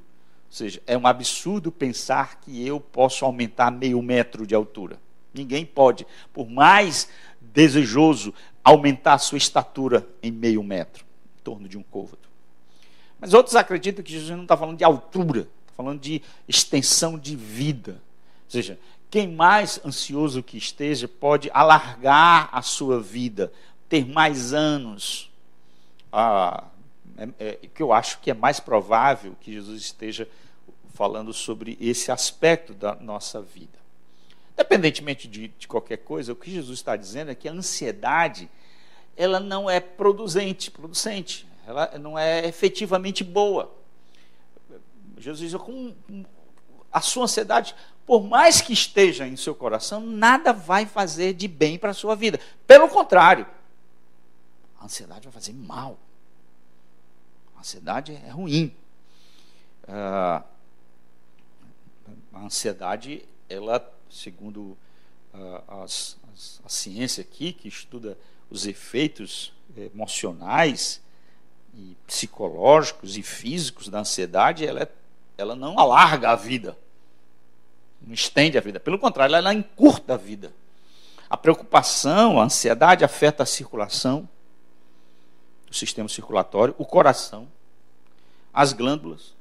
[0.55, 5.01] seja, é um absurdo pensar que eu posso aumentar meio metro de altura.
[5.33, 7.09] Ninguém pode, por mais
[7.41, 8.31] desejoso,
[8.63, 11.03] aumentar a sua estatura em meio metro,
[11.43, 12.29] torno de um côvado.
[13.19, 17.35] Mas outros acreditam que Jesus não está falando de altura, está falando de extensão de
[17.35, 18.01] vida.
[18.45, 18.79] Ou seja,
[19.09, 23.51] quem mais ansioso que esteja pode alargar a sua vida,
[23.87, 25.31] ter mais anos.
[26.11, 26.65] Ah,
[27.17, 30.27] é, é, que eu acho que é mais provável que Jesus esteja
[30.93, 33.77] falando sobre esse aspecto da nossa vida.
[34.53, 38.49] Independentemente de, de qualquer coisa, o que Jesus está dizendo é que a ansiedade
[39.15, 43.73] ela não é producente, producente, ela não é efetivamente boa.
[45.17, 45.93] Jesus com
[46.91, 51.77] a sua ansiedade por mais que esteja em seu coração, nada vai fazer de bem
[51.77, 52.39] para a sua vida.
[52.67, 53.47] Pelo contrário,
[54.79, 55.97] a ansiedade vai fazer mal.
[57.55, 58.75] A ansiedade é ruim.
[59.87, 60.43] Ah,
[62.33, 64.77] a ansiedade, ela, segundo
[65.33, 68.17] ah, as, as, a ciência aqui, que estuda
[68.53, 71.01] os efeitos emocionais
[71.75, 74.87] e psicológicos e físicos da ansiedade, ela, é,
[75.37, 76.77] ela não alarga a vida
[78.05, 78.79] não estende a vida.
[78.79, 80.53] Pelo contrário, ela encurta a vida.
[81.29, 84.27] A preocupação, a ansiedade afeta a circulação,
[85.69, 87.47] o sistema circulatório, o coração,
[88.53, 89.33] as glândulas,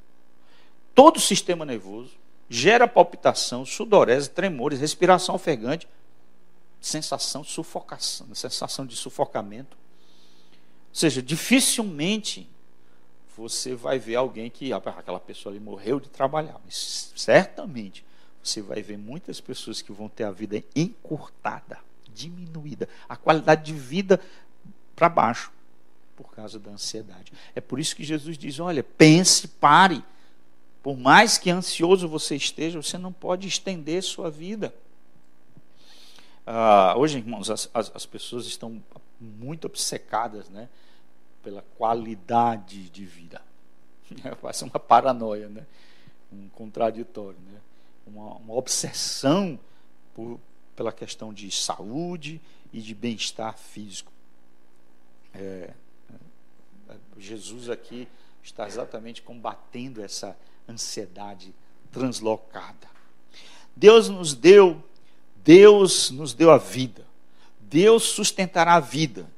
[0.94, 2.12] todo o sistema nervoso,
[2.48, 5.86] gera palpitação, sudorese, tremores, respiração ofegante.
[6.82, 9.76] Sensação de sufocação, sensação de sufocamento.
[10.90, 12.50] Ou seja, dificilmente
[13.36, 18.04] você vai ver alguém que ah, aquela pessoa ali morreu de trabalhar, mas certamente
[18.42, 21.78] você vai ver muitas pessoas que vão ter a vida encurtada,
[22.12, 24.20] diminuída, a qualidade de vida
[24.94, 25.52] para baixo
[26.16, 27.32] por causa da ansiedade.
[27.54, 30.04] É por isso que Jesus diz: olha, pense, pare.
[30.82, 34.74] Por mais que ansioso você esteja, você não pode estender sua vida.
[36.46, 38.82] Ah, hoje, irmãos, as, as, as, pessoas estão
[39.20, 40.68] muito obcecadas né,
[41.42, 43.40] pela qualidade de vida.
[44.42, 45.64] Vai ser uma paranoia, né?
[46.32, 47.60] um contraditório, né?
[48.06, 49.58] uma, uma obsessão
[50.14, 50.40] por,
[50.74, 52.40] pela questão de saúde
[52.72, 54.10] e de bem-estar físico.
[55.34, 55.72] É,
[56.88, 58.08] é, Jesus aqui
[58.42, 60.36] está exatamente combatendo essa
[60.68, 61.54] ansiedade
[61.92, 62.90] translocada.
[63.76, 64.82] Deus nos deu
[65.44, 67.04] Deus nos deu a vida.
[67.60, 69.30] Deus sustentará a vida.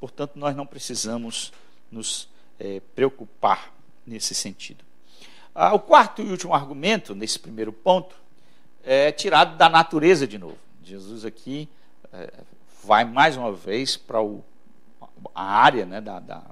[0.00, 1.52] Portanto, nós não precisamos
[1.90, 3.72] nos é, preocupar
[4.06, 4.84] nesse sentido.
[5.54, 8.14] Ah, o quarto e último argumento, nesse primeiro ponto,
[8.82, 10.58] é tirado da natureza de novo.
[10.82, 11.68] Jesus aqui
[12.12, 12.32] é,
[12.82, 14.18] vai mais uma vez para
[15.34, 16.42] a área né, da, da,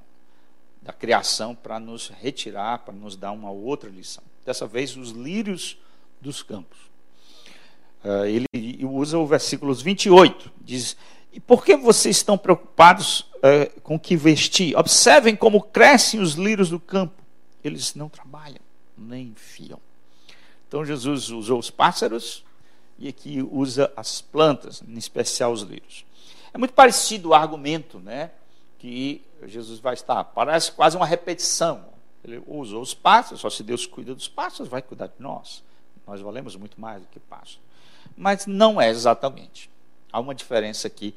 [0.83, 4.23] da criação para nos retirar, para nos dar uma outra lição.
[4.45, 5.79] Dessa vez, os lírios
[6.21, 6.90] dos campos.
[8.03, 10.97] Uh, ele usa o versículos 28, diz:
[11.33, 14.75] E por que vocês estão preocupados uh, com o que vestir?
[14.77, 17.23] Observem como crescem os lírios do campo.
[17.63, 18.61] Eles não trabalham,
[18.97, 19.79] nem enfiam.
[20.67, 22.43] Então Jesus usou os pássaros
[22.99, 26.07] e aqui usa as plantas, em especial os lírios.
[26.55, 28.31] É muito parecido o argumento, né?
[28.79, 31.85] Que Jesus vai estar, parece quase uma repetição.
[32.25, 35.63] Ele usou os pássaros, só se Deus cuida dos pássaros, vai cuidar de nós.
[36.07, 37.70] Nós valemos muito mais do que pássaros
[38.17, 39.71] mas não é exatamente.
[40.13, 41.15] Há uma diferença aqui.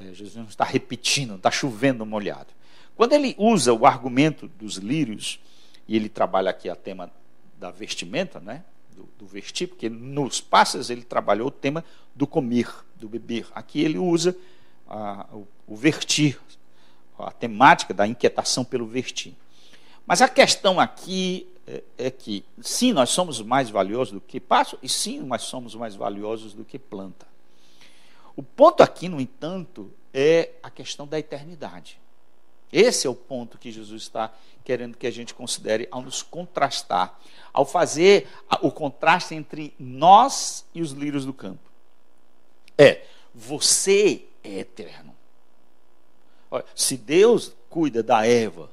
[0.00, 2.48] É, Jesus não está repetindo, está chovendo molhado.
[2.96, 5.40] Quando ele usa o argumento dos lírios,
[5.86, 7.10] e ele trabalha aqui a tema
[7.58, 8.64] da vestimenta, né?
[8.98, 13.46] do, do vestir, porque nos pássaros ele trabalhou o tema do comer, do beber.
[13.54, 14.36] Aqui ele usa
[15.32, 16.38] o, o vestir,
[17.18, 19.34] a temática da inquietação pelo vestir.
[20.06, 24.78] Mas a questão aqui é, é, que, sim, nós somos mais valiosos do que passo,
[24.82, 27.26] e sim, nós somos mais valiosos do que planta.
[28.34, 32.00] O ponto aqui, no entanto, é a questão da eternidade.
[32.72, 34.32] Esse é o ponto que Jesus está
[34.64, 37.18] querendo que a gente considere ao nos contrastar,
[37.52, 38.26] ao fazer
[38.62, 41.70] o contraste entre nós e os lírios do campo.
[42.78, 43.04] É,
[43.34, 45.14] você é eterno.
[46.50, 48.70] Olha, se Deus cuida da Eva,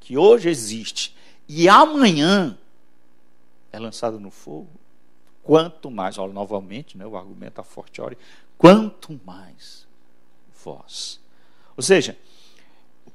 [0.00, 1.16] que hoje existe,
[1.48, 2.58] e amanhã
[3.72, 4.68] é lançado no fogo,
[5.42, 8.16] quanto mais, olha, novamente, né, o argumento a forte hora,
[8.58, 9.86] quanto mais
[10.62, 11.18] vós.
[11.76, 12.18] Ou seja,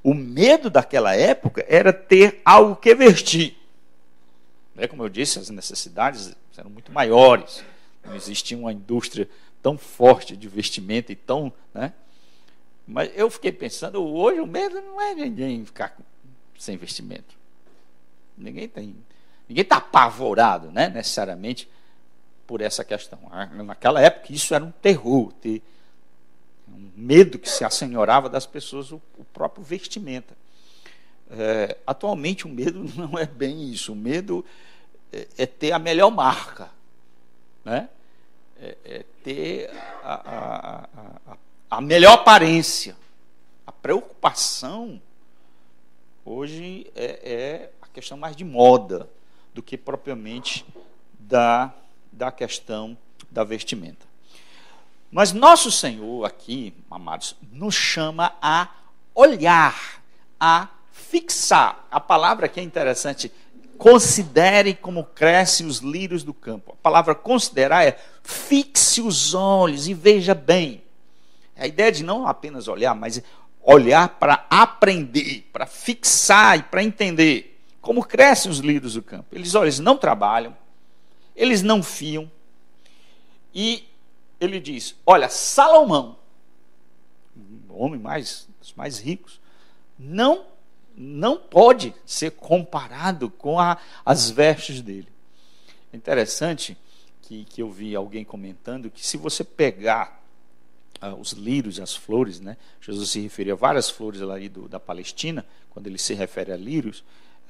[0.04, 3.58] o medo daquela época era ter algo que vestir.
[4.74, 7.64] Né, como eu disse, as necessidades eram muito maiores.
[8.04, 9.30] Não existia uma indústria
[9.62, 11.54] tão forte de vestimenta e tão.
[11.74, 11.94] Né?
[12.88, 15.96] Mas eu fiquei pensando, hoje o medo não é ninguém ficar
[16.58, 17.43] sem vestimento.
[18.38, 18.96] Ninguém tem.
[19.48, 21.70] Ninguém está apavorado, né, necessariamente,
[22.48, 23.20] por essa questão.
[23.32, 25.62] Ah, naquela época, isso era um terror, ter
[26.68, 30.36] um medo que se assenhorava das pessoas, o, o próprio vestimenta.
[31.30, 33.94] É, atualmente, o medo não é bem isso.
[33.94, 34.46] O medo
[35.12, 36.70] é, é ter a melhor marca,
[37.66, 37.90] né?
[38.64, 39.70] é, é ter
[40.04, 40.84] a, a,
[41.32, 41.38] a,
[41.70, 42.96] a melhor aparência.
[43.68, 45.02] A preocupação
[46.26, 49.08] hoje é, é questão mais de moda
[49.54, 50.66] do que propriamente
[51.20, 51.72] da,
[52.12, 52.98] da questão
[53.30, 54.06] da vestimenta.
[55.12, 58.68] Mas nosso Senhor aqui, amados, nos chama a
[59.14, 60.02] olhar,
[60.40, 61.86] a fixar.
[61.92, 63.32] A palavra aqui é interessante.
[63.78, 66.72] Considere como crescem os lírios do campo.
[66.72, 70.84] A palavra considerar é fixe os olhos e veja bem.
[71.56, 73.22] A ideia de não apenas olhar, mas
[73.62, 77.53] olhar para aprender, para fixar e para entender
[77.84, 79.28] como crescem os lírios do campo.
[79.36, 80.56] Eles, olha, eles não trabalham,
[81.36, 82.32] eles não fiam.
[83.54, 83.84] E
[84.40, 86.18] ele diz: Olha, Salomão,
[87.70, 89.42] o homem mais, dos mais ricos,
[90.00, 90.46] não,
[90.96, 95.10] não pode ser comparado com a, as vestes dele.
[95.92, 96.78] É interessante
[97.22, 100.24] que, que eu vi alguém comentando que se você pegar
[101.02, 102.56] ah, os lírios, as flores, né?
[102.80, 106.56] Jesus se referia a várias flores lá do, da Palestina, quando ele se refere a
[106.56, 107.04] lírios,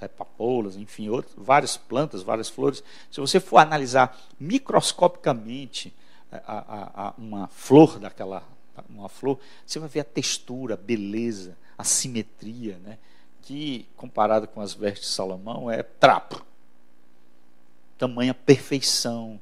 [0.08, 2.84] papoulas, enfim, outros, várias plantas, várias flores.
[3.12, 5.94] Se você for analisar microscopicamente
[6.32, 8.44] é, a, a, a uma flor daquela,
[8.90, 12.98] uma flor, você vai ver a textura, a beleza, a simetria, né?
[13.44, 16.44] que comparado com as vestes de Salomão é trapo.
[17.98, 19.40] Tamanha perfeição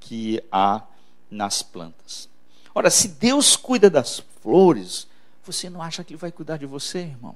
[0.00, 0.82] que há
[1.30, 2.28] nas plantas.
[2.74, 5.06] Ora, se Deus cuida das flores,
[5.42, 7.34] você não acha que Ele vai cuidar de você, irmão?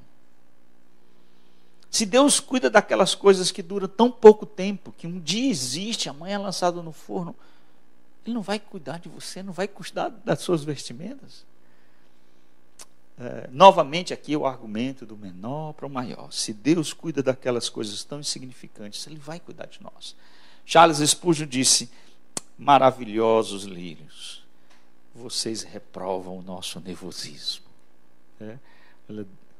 [1.92, 6.36] Se Deus cuida daquelas coisas que duram tão pouco tempo, que um dia existe, amanhã
[6.36, 7.36] é lançado no forno,
[8.24, 11.44] Ele não vai cuidar de você, não vai cuidar das suas vestimentas?
[13.20, 16.32] É, novamente aqui o argumento do menor para o maior.
[16.32, 20.16] Se Deus cuida daquelas coisas tão insignificantes, Ele vai cuidar de nós.
[20.64, 21.90] Charles Spurgeon disse:
[22.56, 24.42] maravilhosos lírios,
[25.14, 27.66] vocês reprovam o nosso nervosismo.
[28.40, 28.56] É?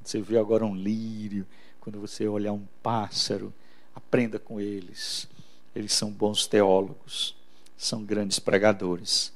[0.03, 1.47] Você vê agora um lírio,
[1.83, 3.53] quando você olhar um pássaro,
[3.93, 5.27] aprenda com eles.
[5.75, 7.35] Eles são bons teólogos,
[7.77, 9.33] são grandes pregadores.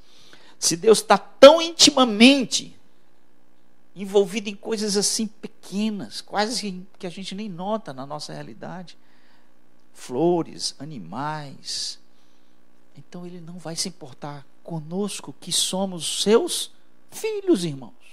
[0.57, 2.79] Se Deus está tão intimamente
[3.97, 8.97] envolvido em coisas assim pequenas, quase que a gente nem nota na nossa realidade
[9.93, 11.99] flores, animais.
[12.97, 16.71] Então ele não vai se importar conosco que somos seus
[17.11, 18.06] filhos, irmãos.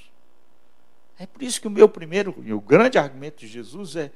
[1.18, 4.12] É por isso que o meu primeiro e o grande argumento de Jesus é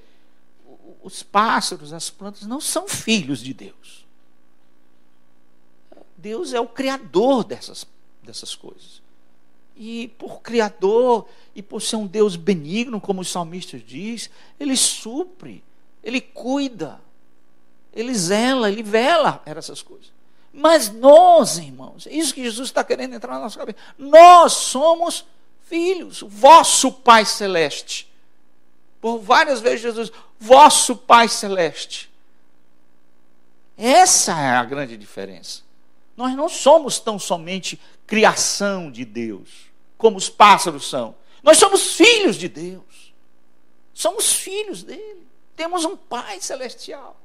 [1.01, 4.05] os pássaros, as plantas não são filhos de Deus.
[6.17, 7.85] Deus é o criador dessas,
[8.23, 9.01] dessas coisas.
[9.75, 14.29] E por criador e por ser um Deus benigno, como os salmistas diz,
[14.59, 15.63] ele supre,
[16.03, 16.99] ele cuida,
[17.93, 20.11] ele zela, ele vela para essas coisas.
[20.51, 23.77] Mas nós, irmãos, é isso que Jesus está querendo entrar na nossa cabeça.
[23.97, 25.25] Nós somos
[25.67, 28.11] filhos, vosso Pai Celeste.
[28.99, 32.09] Por várias vezes Jesus, vosso Pai Celeste.
[33.77, 35.61] Essa é a grande diferença.
[36.15, 41.15] Nós não somos tão somente criação de Deus, como os pássaros são.
[41.43, 43.13] Nós somos filhos de Deus.
[43.93, 45.27] Somos filhos dele.
[45.55, 47.19] Temos um Pai celestial.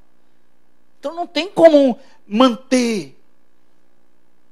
[0.99, 3.19] Então não tem como manter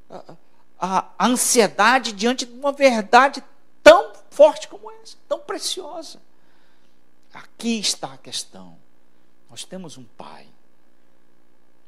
[0.09, 0.35] a,
[0.79, 3.43] a, a ansiedade diante de uma verdade
[3.83, 6.21] tão forte como essa, tão preciosa.
[7.33, 8.77] Aqui está a questão.
[9.49, 10.45] Nós temos um Pai,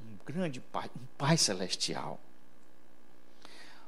[0.01, 2.19] um grande Pai, um Pai celestial.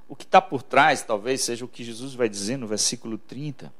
[0.07, 3.73] O que está por trás, talvez, seja o que Jesus vai dizer no versículo 30.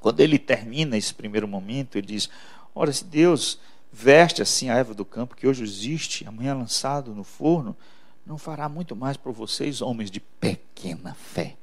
[0.00, 2.30] Quando ele termina esse primeiro momento, ele diz:
[2.74, 3.58] Ora, se Deus
[3.92, 7.76] veste assim a erva do campo, que hoje existe, amanhã lançado no forno,
[8.24, 11.56] não fará muito mais para vocês, homens de pequena fé.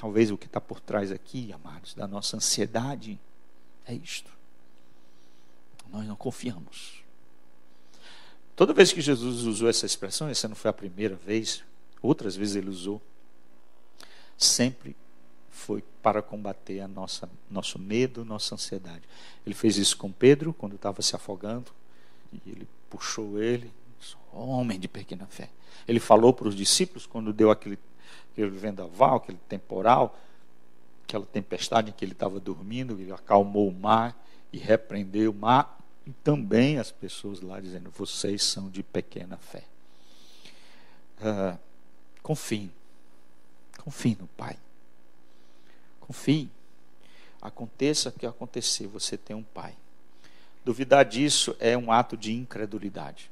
[0.00, 3.20] Talvez o que está por trás aqui, amados, da nossa ansiedade,
[3.84, 4.30] é isto.
[5.92, 7.04] Nós não confiamos.
[8.56, 11.62] Toda vez que Jesus usou essa expressão, essa não foi a primeira vez,
[12.00, 13.02] outras vezes ele usou,
[14.38, 14.96] sempre
[15.50, 19.02] foi para combater a nossa nosso medo, nossa ansiedade.
[19.44, 21.70] Ele fez isso com Pedro quando estava se afogando
[22.32, 23.70] e ele puxou ele,
[24.32, 25.50] homem de pequena fé.
[25.86, 27.78] Ele falou para os discípulos quando deu aquele,
[28.42, 30.18] aquele vendaval, aquele temporal,
[31.04, 34.16] aquela tempestade em que ele estava dormindo, ele acalmou o mar
[34.52, 39.64] e repreendeu o mar e também as pessoas lá dizendo: vocês são de pequena fé.
[41.20, 41.58] Uh,
[42.22, 42.70] confie,
[43.78, 44.56] confie no Pai.
[46.00, 46.50] Confie.
[47.40, 49.74] Aconteça o que acontecer, você tem um pai.
[50.64, 53.29] Duvidar disso é um ato de incredulidade.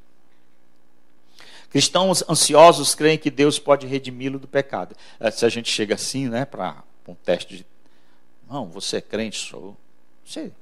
[1.71, 4.97] Cristãos ansiosos creem que Deus pode redimi-lo do pecado.
[5.21, 7.66] É, se a gente chega assim, né, para um teste de.
[8.49, 9.77] Não, você é crente, sou.
[10.25, 10.53] Você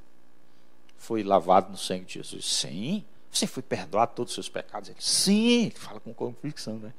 [0.98, 2.44] foi lavado no sangue de Jesus?
[2.44, 3.04] Sim.
[3.30, 4.88] Você foi perdoado todos os seus pecados?
[4.88, 5.66] Ele, sim.
[5.66, 6.92] Ele fala com convicção, né?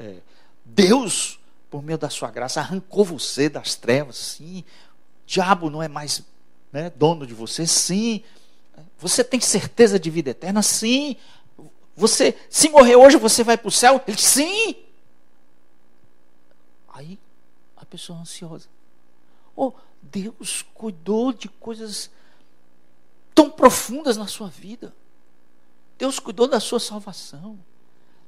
[0.00, 0.16] É,
[0.64, 1.38] Deus
[1.72, 4.62] por meio da sua graça, arrancou você das trevas, sim.
[5.26, 6.22] Diabo não é mais
[6.70, 8.22] né, dono de você, sim.
[8.98, 11.16] Você tem certeza de vida eterna, sim.
[11.96, 14.02] Você, se morrer hoje, você vai para o céu?
[14.06, 14.76] Ele, sim.
[16.88, 17.18] Aí
[17.76, 18.68] a pessoa ansiosa.
[19.54, 22.10] Oh, Deus cuidou de coisas
[23.34, 24.94] tão profundas na sua vida.
[25.98, 27.58] Deus cuidou da sua salvação.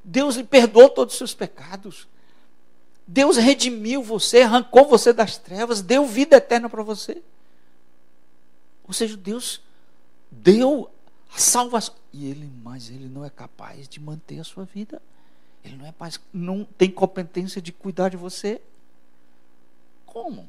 [0.02, 2.06] Deus lhe perdoou todos os seus pecados.
[3.06, 7.22] Deus redimiu você, arrancou você das trevas, deu vida eterna para você.
[8.86, 9.60] Ou seja, Deus
[10.30, 10.90] deu
[11.34, 11.94] a salvação.
[12.16, 15.02] E ele, mas ele não é capaz de manter a sua vida.
[15.64, 18.62] Ele não é capaz, não tem competência de cuidar de você.
[20.06, 20.48] Como?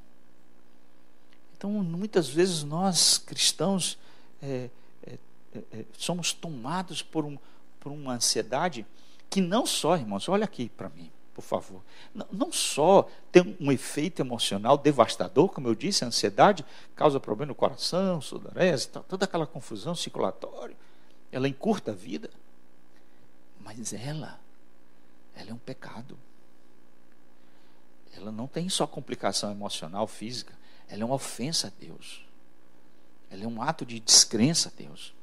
[1.57, 3.97] Então, muitas vezes nós cristãos
[4.43, 4.69] é,
[5.07, 5.17] é,
[5.55, 7.35] é, é somos tomados por, um,
[7.79, 8.85] por uma ansiedade
[9.27, 11.81] que não só, irmãos, olha aqui para mim por favor.
[12.13, 16.63] Não, não, só tem um efeito emocional devastador, como eu disse, a ansiedade
[16.95, 20.77] causa problema no coração, sudorese, toda aquela confusão circulatória.
[21.31, 22.29] Ela encurta a vida.
[23.59, 24.39] Mas ela,
[25.35, 26.17] ela é um pecado.
[28.15, 30.53] Ela não tem só complicação emocional, física.
[30.87, 32.25] Ela é uma ofensa a Deus.
[33.29, 35.13] Ela é um ato de descrença a Deus.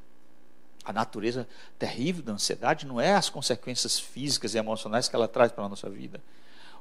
[0.85, 1.49] A natureza
[1.79, 5.69] terrível da ansiedade não é as consequências físicas e emocionais que ela traz para a
[5.69, 6.21] nossa vida.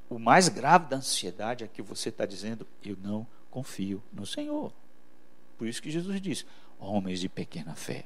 [0.10, 4.74] O mais grave da ansiedade é que você está dizendo: Eu não confio no Senhor.
[5.58, 6.46] Por isso que Jesus diz:
[6.80, 8.06] Homens de pequena fé.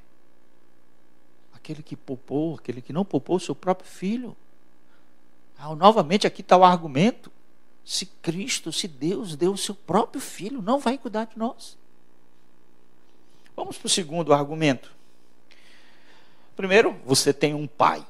[1.66, 4.38] Aquele que poupou, aquele que não poupou seu próprio filho.
[5.58, 7.32] Ah, novamente aqui está o argumento.
[7.84, 11.76] Se Cristo, se Deus deu o seu próprio filho, não vai cuidar de nós.
[13.56, 14.92] Vamos para o segundo argumento.
[16.56, 18.06] Primeiro, você tem um pai.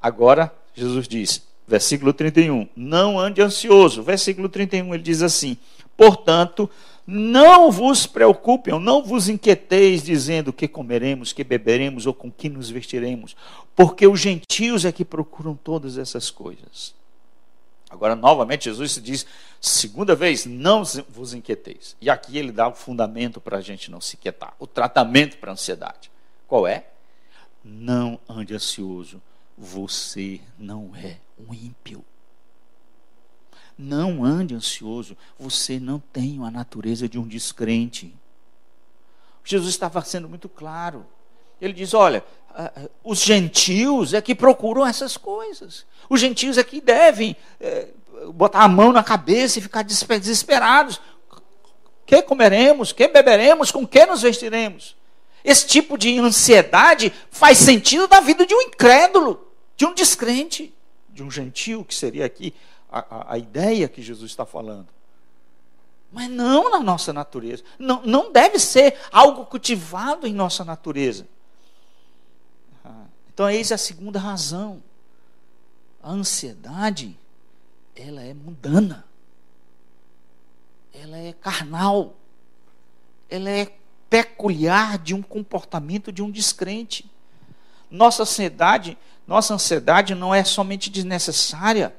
[0.00, 4.00] Agora, Jesus diz, versículo 31, não ande ansioso.
[4.00, 5.56] Versículo 31, ele diz assim:
[5.96, 6.70] Portanto,
[7.12, 12.70] não vos preocupem, não vos inquieteis dizendo que comeremos, que beberemos ou com que nos
[12.70, 13.36] vestiremos,
[13.74, 16.94] porque os gentios é que procuram todas essas coisas.
[17.90, 19.26] Agora, novamente, Jesus se diz,
[19.60, 21.96] segunda vez, não vos inquieteis.
[22.00, 25.50] E aqui ele dá o fundamento para a gente não se inquietar, o tratamento para
[25.50, 26.12] a ansiedade.
[26.46, 26.86] Qual é?
[27.64, 29.20] Não ande ansioso,
[29.58, 32.04] você não é um ímpio.
[33.82, 38.14] Não ande ansioso, você não tem a natureza de um descrente.
[39.42, 41.06] Jesus estava sendo muito claro.
[41.58, 42.22] Ele diz: olha,
[43.02, 45.86] os gentios é que procuram essas coisas.
[46.10, 47.88] Os gentios é que devem é,
[48.34, 51.00] botar a mão na cabeça e ficar desesperados.
[52.04, 52.92] Que comeremos?
[52.92, 53.70] Que beberemos?
[53.72, 54.94] Com que nos vestiremos?
[55.42, 60.74] Esse tipo de ansiedade faz sentido na vida de um incrédulo, de um descrente,
[61.08, 62.52] de um gentil, que seria aqui
[62.90, 64.88] a, a, ideia que Jesus está falando.
[66.12, 67.62] Mas não na nossa natureza.
[67.78, 71.26] Não, não deve ser algo cultivado em nossa natureza.
[73.32, 74.82] Então, eis a segunda razão.
[76.02, 77.18] A ansiedade,
[77.94, 79.04] ela é mundana.
[80.92, 82.16] Ela é carnal.
[83.30, 83.72] Ela é
[84.10, 87.08] peculiar de um comportamento de um descrente.
[87.88, 91.94] Nossa ansiedade, nossa ansiedade não é somente desnecessária,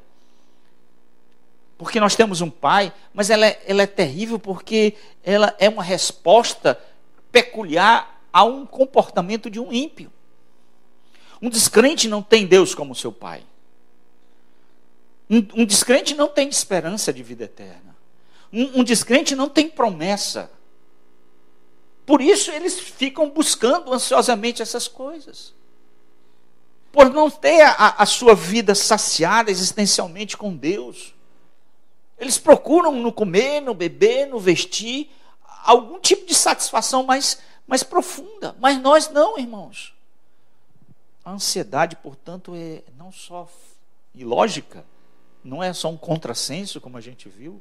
[1.81, 5.81] porque nós temos um pai, mas ela é, ela é terrível porque ela é uma
[5.81, 6.79] resposta
[7.31, 10.13] peculiar a um comportamento de um ímpio.
[11.41, 13.41] Um descrente não tem Deus como seu pai.
[15.27, 17.95] Um, um descrente não tem esperança de vida eterna.
[18.53, 20.51] Um, um descrente não tem promessa.
[22.05, 25.51] Por isso eles ficam buscando ansiosamente essas coisas.
[26.91, 31.15] Por não ter a, a sua vida saciada existencialmente com Deus.
[32.21, 35.09] Eles procuram no comer, no beber, no vestir,
[35.63, 38.55] algum tipo de satisfação mais, mais profunda.
[38.59, 39.91] Mas nós não, irmãos.
[41.25, 43.49] A ansiedade, portanto, é não só
[44.13, 44.85] ilógica,
[45.43, 47.59] não é só um contrassenso, como a gente viu,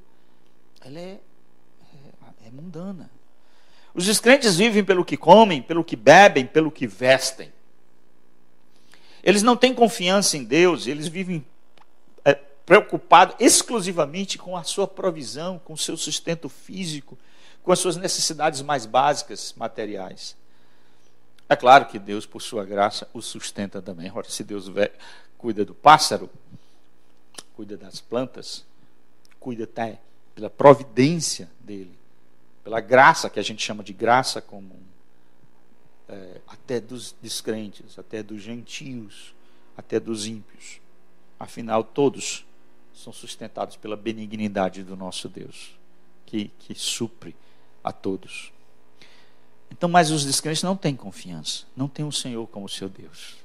[0.83, 1.19] ela é,
[1.83, 3.11] é, é mundana.
[3.95, 7.51] Os descrentes vivem pelo que comem, pelo que bebem, pelo que vestem.
[9.23, 11.47] Eles não têm confiança em Deus, eles vivem
[12.67, 17.19] preocupados exclusivamente com a sua provisão, com o seu sustento físico,
[17.63, 20.37] com as suas necessidades mais básicas materiais.
[21.49, 24.11] É claro que Deus, por sua graça, o sustenta também.
[24.15, 24.67] Ora, se Deus
[25.37, 26.31] cuida do pássaro,
[27.57, 28.65] cuida das plantas,
[29.39, 29.99] cuida até
[30.35, 32.01] pela providência dele
[32.63, 34.81] pela graça, que a gente chama de graça comum,
[36.09, 39.35] é, até dos descrentes, até dos gentios,
[39.77, 40.81] até dos ímpios.
[41.39, 42.45] Afinal, todos
[43.03, 45.73] são sustentados pela benignidade do nosso Deus,
[46.27, 47.35] que, que supre
[47.83, 48.53] a todos.
[49.71, 53.37] Então, mas os descrentes não têm confiança, não têm o Senhor como seu Deus.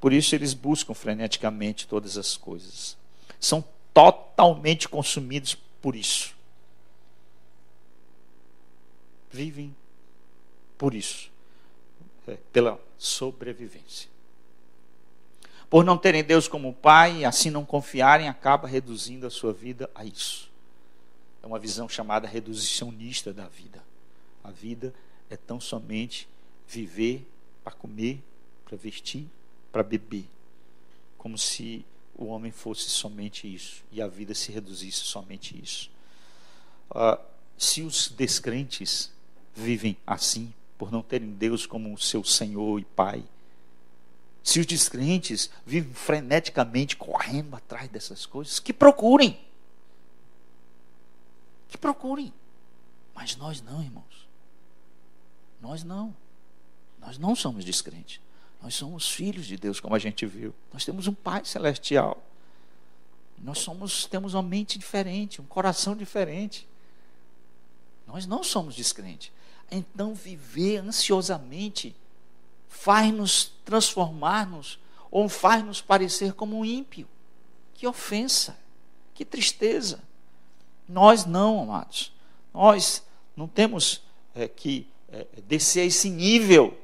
[0.00, 2.96] Por isso eles buscam freneticamente todas as coisas.
[3.38, 3.64] São
[3.94, 6.34] totalmente consumidos por isso
[9.32, 9.74] vivem
[10.76, 11.30] por isso,
[12.26, 14.10] é, pela sobrevivência.
[15.72, 19.88] Por não terem Deus como Pai e assim não confiarem, acaba reduzindo a sua vida
[19.94, 20.50] a isso.
[21.42, 23.82] É uma visão chamada reducionista da vida.
[24.44, 24.92] A vida
[25.30, 26.28] é tão somente
[26.68, 27.26] viver
[27.64, 28.22] para comer,
[28.66, 29.26] para vestir,
[29.72, 30.26] para beber.
[31.16, 35.90] Como se o homem fosse somente isso e a vida se reduzisse somente isso.
[36.90, 37.18] Uh,
[37.56, 39.10] se os descrentes
[39.56, 43.24] vivem assim, por não terem Deus como seu Senhor e Pai.
[44.42, 49.38] Se os descrentes vivem freneticamente correndo atrás dessas coisas, que procurem.
[51.68, 52.32] Que procurem.
[53.14, 54.28] Mas nós não, irmãos.
[55.60, 56.14] Nós não.
[56.98, 58.20] Nós não somos descrentes.
[58.60, 60.54] Nós somos filhos de Deus, como a gente viu.
[60.72, 62.22] Nós temos um Pai celestial.
[63.38, 66.66] Nós somos, temos uma mente diferente, um coração diferente.
[68.06, 69.32] Nós não somos descrentes.
[69.70, 71.94] Então, viver ansiosamente
[72.72, 74.78] faz-nos transformar-nos
[75.10, 77.06] ou faz-nos parecer como um ímpio.
[77.74, 78.56] Que ofensa,
[79.14, 80.00] que tristeza.
[80.88, 82.12] Nós não, amados.
[82.52, 83.02] Nós
[83.36, 84.02] não temos
[84.34, 86.76] é, que é, descer a esse nível.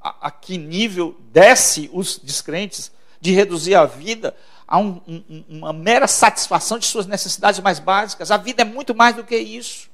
[0.00, 4.36] A, a, que nível desce os descrentes de reduzir a vida
[4.68, 8.30] a um, um, uma mera satisfação de suas necessidades mais básicas.
[8.30, 9.88] A vida é muito mais do que isso.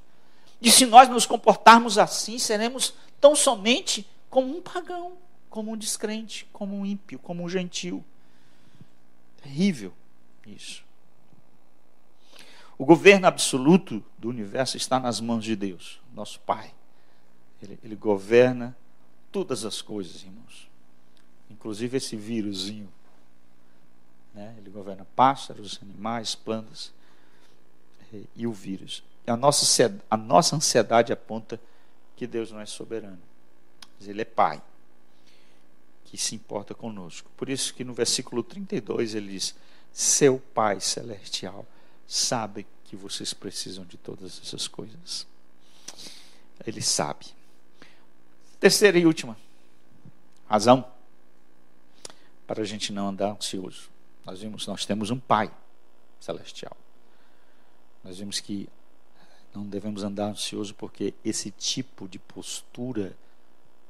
[0.60, 5.12] E se nós nos comportarmos assim, seremos tão somente como um pagão,
[5.50, 8.02] como um descrente, como um ímpio, como um gentil.
[9.42, 9.92] Terrível
[10.46, 10.82] isso.
[12.78, 16.72] O governo absoluto do universo está nas mãos de Deus, nosso Pai.
[17.62, 18.76] Ele, ele governa
[19.30, 20.68] todas as coisas, irmãos.
[21.48, 22.88] Inclusive esse vírusinho
[24.34, 24.54] né?
[24.58, 26.92] Ele governa pássaros, animais, plantas
[28.12, 29.02] e, e o vírus.
[29.26, 31.60] A nossa, a nossa ansiedade aponta
[32.16, 33.20] que Deus não é soberano,
[34.02, 34.60] mas Ele é Pai,
[36.04, 37.30] que se importa conosco.
[37.36, 39.54] Por isso que no versículo 32 ele diz:
[39.92, 41.64] Seu Pai celestial
[42.06, 45.24] sabe que vocês precisam de todas essas coisas.
[46.66, 47.26] Ele sabe.
[48.58, 49.36] Terceira e última
[50.46, 50.84] razão
[52.46, 53.88] para a gente não andar ansioso.
[54.24, 55.50] Nós vimos, nós temos um Pai
[56.18, 56.76] celestial.
[58.02, 58.68] Nós vimos que
[59.54, 63.16] não devemos andar ansioso porque esse tipo de postura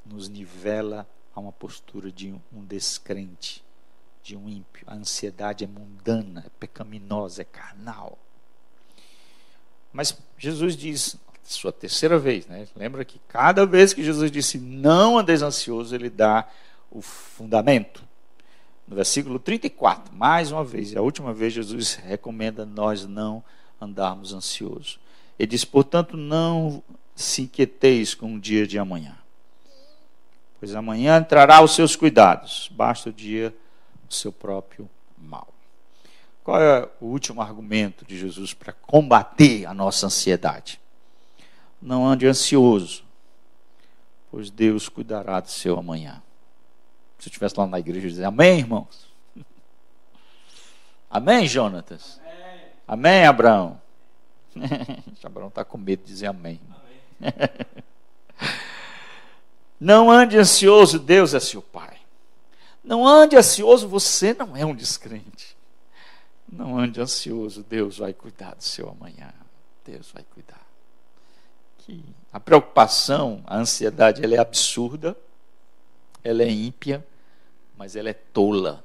[0.04, 3.64] nos nivela a uma postura de um descrente,
[4.22, 4.84] de um ímpio.
[4.86, 8.18] A ansiedade é mundana, é pecaminosa, é carnal.
[9.92, 12.66] Mas Jesus diz, sua terceira vez, né?
[12.74, 16.48] Lembra que cada vez que Jesus disse não andeis ansioso, ele dá
[16.90, 18.02] o fundamento
[18.86, 23.42] no versículo 34, mais uma vez, e a última vez, Jesus recomenda nós não
[23.80, 24.98] andarmos ansiosos.
[25.38, 26.82] Ele diz: portanto, não
[27.14, 29.16] se inquieteis com o dia de amanhã,
[30.62, 33.52] pois amanhã entrará os seus cuidados, basta o dia
[34.08, 34.88] do seu próprio
[35.18, 35.52] mal.
[36.44, 40.80] Qual é o último argumento de Jesus para combater a nossa ansiedade?
[41.80, 43.02] Não ande ansioso,
[44.30, 46.22] pois Deus cuidará do seu amanhã.
[47.18, 49.12] Se eu estivesse lá na igreja, eu dizer amém, irmãos?
[51.10, 52.20] Amém, Jonatas?
[52.24, 53.80] Amém, amém Abraão?
[55.24, 56.60] Abraão está com medo de dizer amém.
[57.20, 57.32] amém.
[59.82, 61.98] Não ande ansioso, Deus é seu Pai.
[62.84, 65.56] Não ande ansioso, você não é um descrente.
[66.48, 69.34] Não ande ansioso, Deus vai cuidar do seu amanhã.
[69.84, 70.64] Deus vai cuidar.
[71.78, 75.16] Que a preocupação, a ansiedade, ela é absurda,
[76.22, 77.04] ela é ímpia,
[77.76, 78.84] mas ela é tola.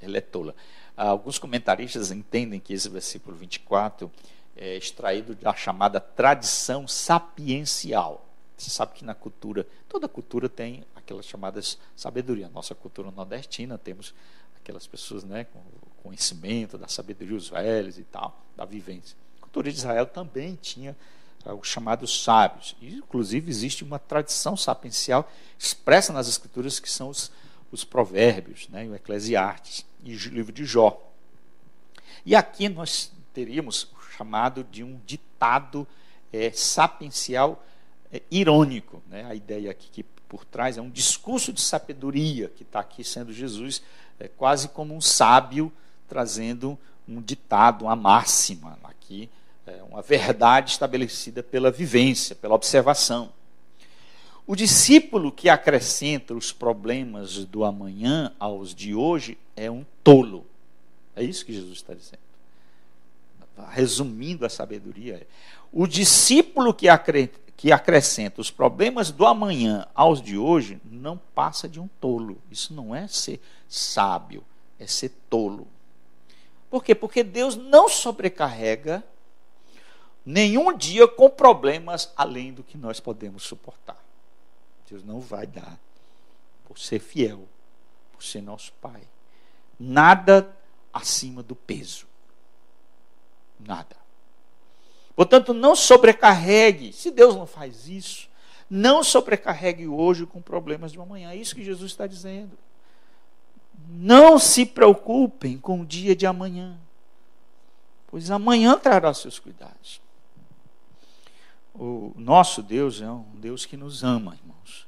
[0.00, 0.54] Ela é tola.
[0.96, 4.08] Alguns comentaristas entendem que esse versículo 24
[4.54, 8.27] é extraído da chamada tradição sapiencial.
[8.58, 12.48] Você sabe que na cultura, toda cultura tem aquelas chamadas sabedoria.
[12.48, 14.14] Nossa cultura nordestina temos
[14.56, 15.60] aquelas pessoas né, com
[16.02, 19.16] conhecimento da sabedoria, os velhos e tal, da vivência.
[19.38, 20.96] A cultura de Israel também tinha
[21.44, 22.76] ah, os chamados sábios.
[22.82, 27.30] Inclusive, existe uma tradição sapiencial expressa nas escrituras que são os
[27.70, 31.00] os provérbios, né, o Eclesiastes e o livro de Jó.
[32.24, 35.86] E aqui nós teríamos o chamado de um ditado
[36.32, 37.64] é, sapiencial
[38.12, 39.02] é, irônico.
[39.08, 39.24] Né?
[39.24, 43.32] A ideia aqui que por trás é um discurso de sabedoria que está aqui sendo
[43.32, 43.82] Jesus
[44.20, 45.72] é, quase como um sábio
[46.08, 49.30] trazendo um ditado, uma máxima aqui,
[49.66, 53.30] é, uma verdade estabelecida pela vivência, pela observação.
[54.46, 60.46] O discípulo que acrescenta os problemas do amanhã aos de hoje é um tolo.
[61.14, 62.20] É isso que Jesus está dizendo.
[63.70, 65.26] Resumindo a sabedoria,
[65.72, 71.68] o discípulo que, acre que acrescenta os problemas do amanhã aos de hoje não passa
[71.68, 72.40] de um tolo.
[72.48, 74.44] Isso não é ser sábio,
[74.78, 75.66] é ser tolo.
[76.70, 76.94] Por quê?
[76.94, 79.02] Porque Deus não sobrecarrega
[80.24, 83.98] nenhum dia com problemas além do que nós podemos suportar.
[84.88, 85.76] Deus não vai dar
[86.64, 87.44] por ser fiel,
[88.12, 89.02] por ser nosso Pai.
[89.80, 90.56] Nada
[90.92, 92.06] acima do peso.
[93.58, 93.97] Nada.
[95.18, 96.92] Portanto, não sobrecarregue.
[96.92, 98.28] Se Deus não faz isso,
[98.70, 101.30] Não sobrecarregue hoje com problemas de amanhã.
[101.30, 102.56] É isso que Jesus está dizendo.
[103.88, 106.78] Não se preocupem com o dia de amanhã,
[108.08, 110.00] pois amanhã trará seus cuidados.
[111.74, 114.86] O nosso Deus é um Deus que nos ama, irmãos.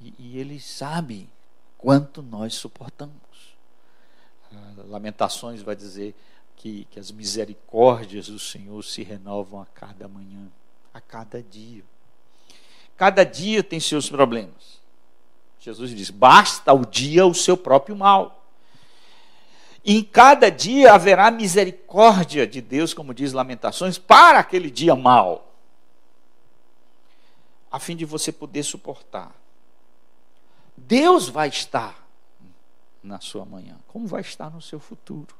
[0.00, 1.28] E, e Ele sabe
[1.76, 3.14] quanto nós suportamos.
[4.86, 6.14] Lamentações vai dizer
[6.60, 10.46] que, que as misericórdias do Senhor se renovam a cada manhã,
[10.92, 11.82] a cada dia.
[12.98, 14.78] Cada dia tem seus problemas.
[15.58, 18.44] Jesus diz: basta o dia o seu próprio mal.
[19.82, 25.54] Em cada dia haverá misericórdia de Deus, como diz Lamentações, para aquele dia mal,
[27.72, 29.34] a fim de você poder suportar.
[30.76, 32.06] Deus vai estar
[33.02, 35.39] na sua manhã, como vai estar no seu futuro.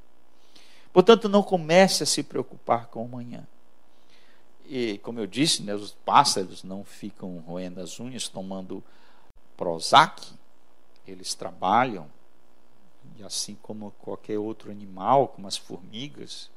[0.92, 3.46] Portanto, não comece a se preocupar com amanhã.
[4.66, 8.82] E, como eu disse, né, os pássaros não ficam roendo as unhas, tomando
[9.56, 10.32] Prozac.
[11.06, 12.08] Eles trabalham,
[13.16, 16.50] e assim como qualquer outro animal, como as formigas,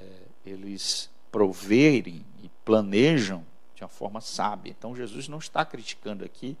[0.00, 3.44] é, eles proverem e planejam
[3.74, 4.70] de uma forma sábia.
[4.70, 6.56] Então, Jesus não está criticando aqui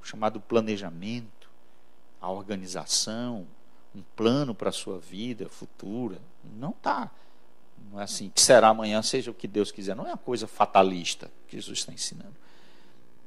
[0.00, 1.48] o chamado planejamento,
[2.20, 3.46] a organização,
[3.94, 6.20] um plano para a sua vida futura.
[6.56, 7.10] Não está.
[7.90, 9.96] Não é assim, que será amanhã, seja o que Deus quiser.
[9.96, 12.34] Não é uma coisa fatalista que Jesus está ensinando.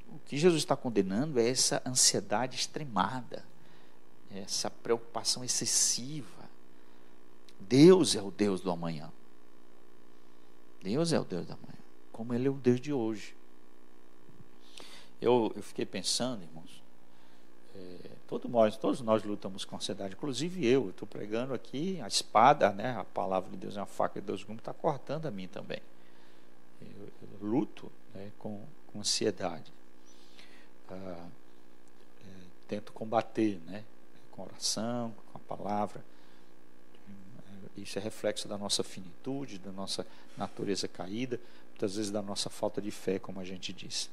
[0.07, 3.43] O que Jesus está condenando é essa ansiedade extremada,
[4.31, 6.43] essa preocupação excessiva.
[7.59, 9.11] Deus é o Deus do amanhã.
[10.81, 11.79] Deus é o Deus do amanhã,
[12.11, 13.35] como Ele é o Deus de hoje.
[15.21, 16.83] Eu, eu fiquei pensando, irmãos,
[17.73, 17.97] é,
[18.27, 20.89] todos, nós, todos nós lutamos com ansiedade, inclusive eu.
[20.89, 24.43] Estou pregando aqui a espada, né, a palavra de Deus é uma faca de dois
[24.43, 25.81] gumes, está cortando a mim também.
[26.81, 29.71] Eu, eu luto né, com, com ansiedade.
[30.89, 31.27] Ah,
[32.21, 32.27] é,
[32.67, 33.83] tento combater né,
[34.31, 36.03] com oração, com a palavra.
[37.75, 40.05] Isso é reflexo da nossa finitude, da nossa
[40.37, 41.39] natureza caída,
[41.71, 44.09] muitas vezes da nossa falta de fé, como a gente disse.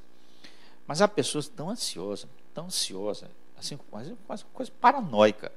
[0.87, 3.29] Mas há pessoas tão ansiosas, tão ansiosas,
[3.61, 5.51] assim, quase, quase coisa paranoica,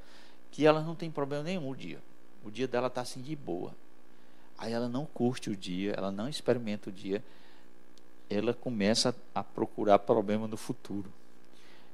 [0.50, 2.00] que ela não tem problema nenhum o dia.
[2.44, 3.74] O dia dela está assim de boa.
[4.56, 7.24] Aí ela não curte o dia, ela não experimenta o dia,
[8.30, 11.12] ela começa a procurar problema no futuro.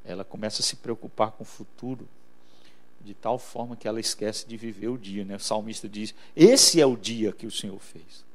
[0.05, 2.09] Ela começa a se preocupar com o futuro
[3.01, 5.25] de tal forma que ela esquece de viver o dia.
[5.25, 5.37] Né?
[5.37, 8.30] O salmista diz: Esse é o dia que o Senhor fez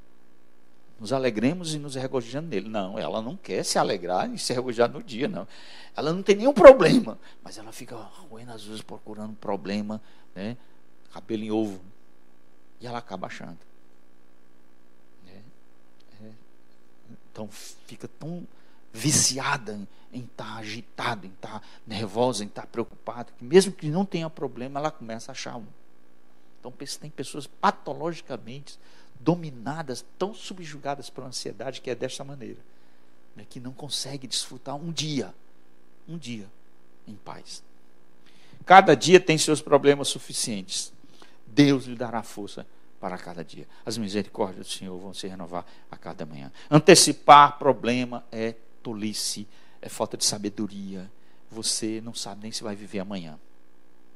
[0.99, 2.69] nos alegremos e nos regozijando nele.
[2.69, 5.47] Não, ela não quer se alegrar e se regozijar no dia, não.
[5.95, 10.01] Ela não tem nenhum problema, mas ela fica roendo às vezes procurando problema,
[10.33, 10.57] né?
[11.13, 11.81] cabelo em ovo.
[12.79, 13.57] E ela acaba achando.
[15.27, 16.31] É, é.
[17.31, 18.45] Então fica tão
[18.91, 19.79] viciada
[20.11, 23.89] em estar tá agitada, em estar tá nervosa, em estar tá preocupada, que mesmo que
[23.89, 25.65] não tenha problema, ela começa a achar um.
[26.59, 28.79] Então tem pessoas patologicamente
[29.19, 32.59] dominadas, tão subjugadas pela ansiedade que é desta maneira,
[33.35, 35.33] né, que não consegue desfrutar um dia,
[36.07, 36.47] um dia
[37.07, 37.63] em paz.
[38.65, 40.91] Cada dia tem seus problemas suficientes.
[41.45, 42.65] Deus lhe dará força
[42.99, 43.67] para cada dia.
[43.85, 46.51] As misericórdias do Senhor vão se renovar a cada manhã.
[46.69, 49.47] Antecipar problema é tolice,
[49.81, 51.09] é falta de sabedoria.
[51.51, 53.39] Você não sabe nem se vai viver amanhã.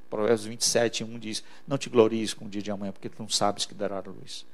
[0.09, 3.29] Provérbios 27, 1 diz: Não te glories com o dia de amanhã, porque tu não
[3.29, 4.45] sabes que dará luz.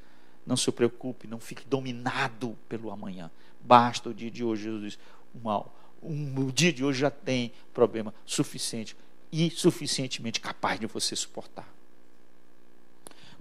[0.45, 3.31] Não se preocupe, não fique dominado pelo amanhã.
[3.61, 4.99] Basta o dia de hoje, Jesus
[5.35, 5.73] o mal.
[6.01, 8.95] Um, o dia de hoje já tem problema suficiente
[9.31, 11.67] e suficientemente capaz de você suportar.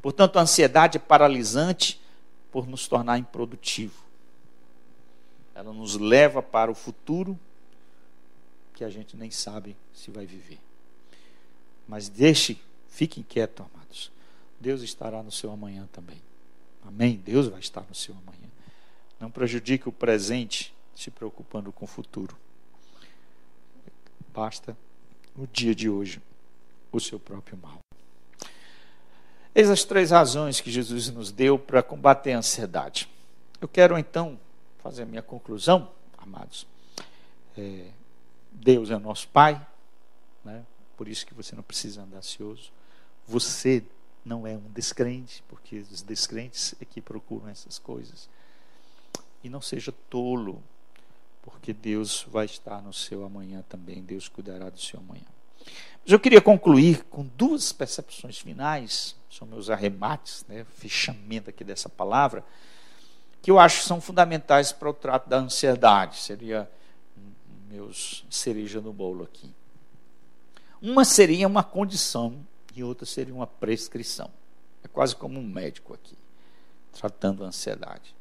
[0.03, 2.01] Portanto, a ansiedade é paralisante
[2.51, 4.05] por nos tornar improdutivo.
[5.55, 7.39] Ela nos leva para o futuro
[8.75, 10.59] que a gente nem sabe se vai viver.
[11.87, 14.11] Mas deixe, fique inquieto, amados.
[14.59, 16.21] Deus estará no seu amanhã também.
[16.87, 17.17] Amém?
[17.25, 18.49] Deus vai estar no seu amanhã.
[19.19, 22.37] Não prejudique o presente se preocupando com o futuro.
[24.33, 24.77] Basta
[25.35, 26.21] no dia de hoje
[26.93, 27.79] o seu próprio mal.
[29.55, 33.09] Eis as três razões que Jesus nos deu para combater a ansiedade.
[33.61, 34.39] Eu quero então
[34.83, 36.67] fazer a minha conclusão, amados.
[37.57, 37.87] É,
[38.51, 39.65] Deus é nosso Pai,
[40.45, 40.65] né?
[40.97, 42.73] por isso que você não precisa andar ansioso.
[43.27, 43.85] Você
[44.25, 48.29] não é um descrente, porque os descrentes é que procuram essas coisas.
[49.43, 50.63] E não seja tolo,
[51.43, 55.27] porque Deus vai estar no seu amanhã também, Deus cuidará do seu amanhã.
[56.03, 61.89] Mas eu queria concluir com duas percepções finais, são meus arremates, né, fechamento aqui dessa
[61.89, 62.45] palavra,
[63.43, 66.17] que eu acho são fundamentais para o trato da ansiedade.
[66.17, 66.71] Seria
[67.69, 69.53] meus cereja no bolo aqui.
[70.81, 74.31] Uma seria uma condição e outra seria uma prescrição.
[74.83, 76.17] É quase como um médico aqui,
[76.93, 78.15] tratando a ansiedade.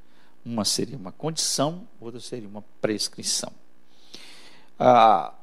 [0.45, 3.51] Uma seria uma condição, outra seria uma prescrição.
[4.79, 5.33] Ah,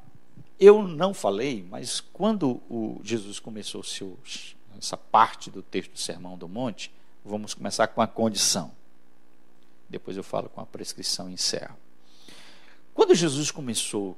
[0.59, 4.17] eu não falei, mas quando o Jesus começou seu,
[4.77, 6.91] essa parte do texto do Sermão do Monte,
[7.25, 8.71] vamos começar com a condição.
[9.89, 11.75] Depois eu falo com a prescrição e encerro.
[12.93, 14.17] Quando Jesus começou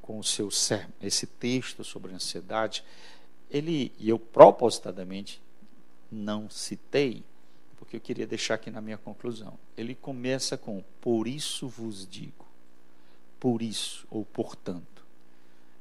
[0.00, 0.48] com o seu
[1.00, 2.84] esse texto sobre ansiedade,
[3.52, 5.40] ele e eu propositadamente
[6.10, 7.22] não citei,
[7.76, 9.58] porque eu queria deixar aqui na minha conclusão.
[9.76, 12.46] Ele começa com por isso vos digo.
[13.38, 15.04] Por isso ou portanto.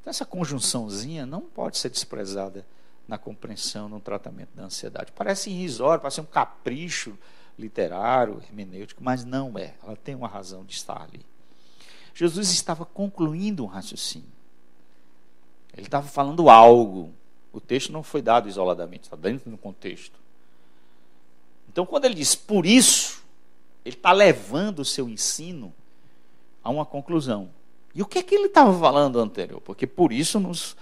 [0.01, 2.65] Então, essa conjunçãozinha não pode ser desprezada
[3.07, 5.11] na compreensão, no tratamento da ansiedade.
[5.11, 7.17] Parece irrisório, parece um capricho
[7.57, 9.75] literário, hermenêutico, mas não é.
[9.83, 11.25] Ela tem uma razão de estar ali.
[12.13, 14.31] Jesus estava concluindo um raciocínio.
[15.73, 17.13] Ele estava falando algo.
[17.53, 20.19] O texto não foi dado isoladamente, está dentro do contexto.
[21.69, 23.23] Então, quando ele diz por isso,
[23.85, 25.73] ele está levando o seu ensino
[26.63, 27.49] a uma conclusão.
[27.93, 29.59] E o que é que ele estava falando anterior?
[29.61, 30.75] Porque por isso nos,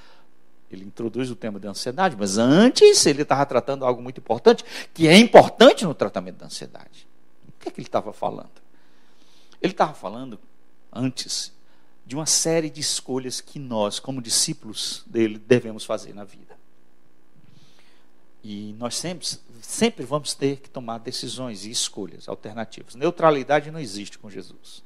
[0.69, 4.63] ele introduz o tema da ansiedade, mas antes ele estava tratando algo muito importante,
[4.93, 7.07] que é importante no tratamento da ansiedade.
[7.47, 8.61] O que é que ele estava falando?
[9.61, 10.39] Ele estava falando
[10.91, 11.51] antes
[12.05, 16.58] de uma série de escolhas que nós, como discípulos dele, devemos fazer na vida.
[18.51, 19.27] E nós sempre,
[19.61, 22.95] sempre vamos ter que tomar decisões e escolhas alternativas.
[22.95, 24.83] Neutralidade não existe com Jesus.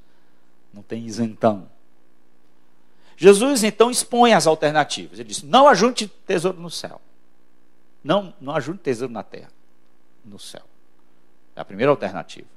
[0.74, 1.70] Não tem isentão.
[3.16, 5.18] Jesus então expõe as alternativas.
[5.18, 6.99] Ele diz: não ajunte tesouro no céu.
[8.03, 9.49] Não, não ajunte tesouro na terra.
[10.26, 10.64] No céu.
[11.55, 12.49] É a primeira alternativa.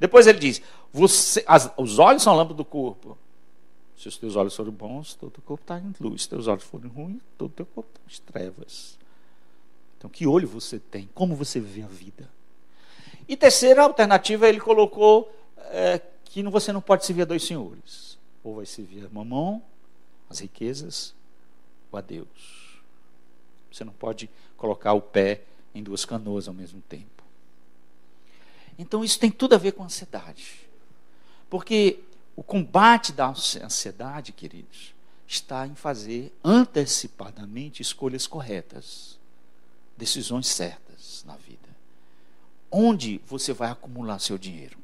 [0.00, 0.60] Depois ele diz:
[0.92, 3.16] você, as, os olhos são lâmpada do corpo.
[3.96, 6.22] Se os teus olhos forem bons, todo o corpo está em luz.
[6.22, 9.01] Se os teus olhos forem ruins, todo o teu corpo está em trevas.
[10.02, 11.08] Então, que olho você tem?
[11.14, 12.28] Como você vê a vida?
[13.28, 15.32] E terceira alternativa, ele colocou
[15.70, 18.18] é, que você não pode servir a dois senhores.
[18.42, 19.62] Ou vai servir a mamão,
[20.28, 21.14] as riquezas,
[21.92, 22.82] ou a Deus.
[23.70, 25.42] Você não pode colocar o pé
[25.72, 27.22] em duas canoas ao mesmo tempo.
[28.76, 30.68] Então, isso tem tudo a ver com ansiedade.
[31.48, 32.00] Porque
[32.34, 34.96] o combate da ansiedade, queridos,
[35.28, 39.21] está em fazer antecipadamente escolhas corretas,
[40.02, 41.68] decisões certas na vida.
[42.68, 44.76] Onde você vai acumular seu dinheiro?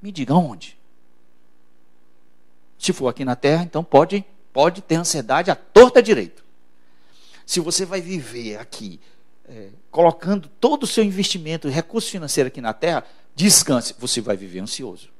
[0.00, 0.78] Me diga onde.
[2.78, 6.44] Se for aqui na terra, então pode, pode ter ansiedade à torta direito.
[7.44, 9.00] Se você vai viver aqui,
[9.48, 14.60] é, colocando todo o seu investimento, recurso financeiro aqui na terra, descanse, você vai viver
[14.60, 15.10] ansioso.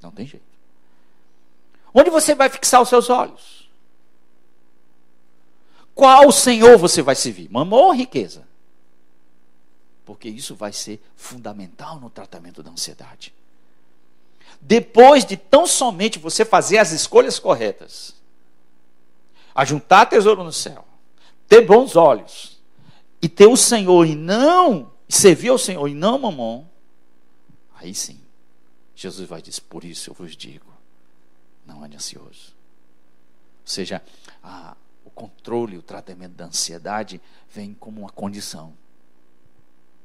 [0.00, 0.46] Não tem jeito.
[1.92, 3.65] Onde você vai fixar os seus olhos?
[5.96, 7.50] Qual Senhor você vai servir?
[7.50, 8.46] Mamão ou riqueza?
[10.04, 13.34] Porque isso vai ser fundamental no tratamento da ansiedade.
[14.60, 18.14] Depois de tão somente você fazer as escolhas corretas,
[19.52, 20.86] ajuntar tesouro no céu,
[21.48, 22.60] ter bons olhos,
[23.20, 26.68] e ter o Senhor e não, servir ao Senhor e não mamão,
[27.76, 28.20] Aí sim,
[28.94, 30.66] Jesus vai dizer: Por isso eu vos digo,
[31.64, 32.54] não ande ansioso.
[33.62, 34.02] Ou seja,
[34.42, 34.76] a,
[35.16, 38.74] controle, o tratamento da ansiedade vem como uma condição.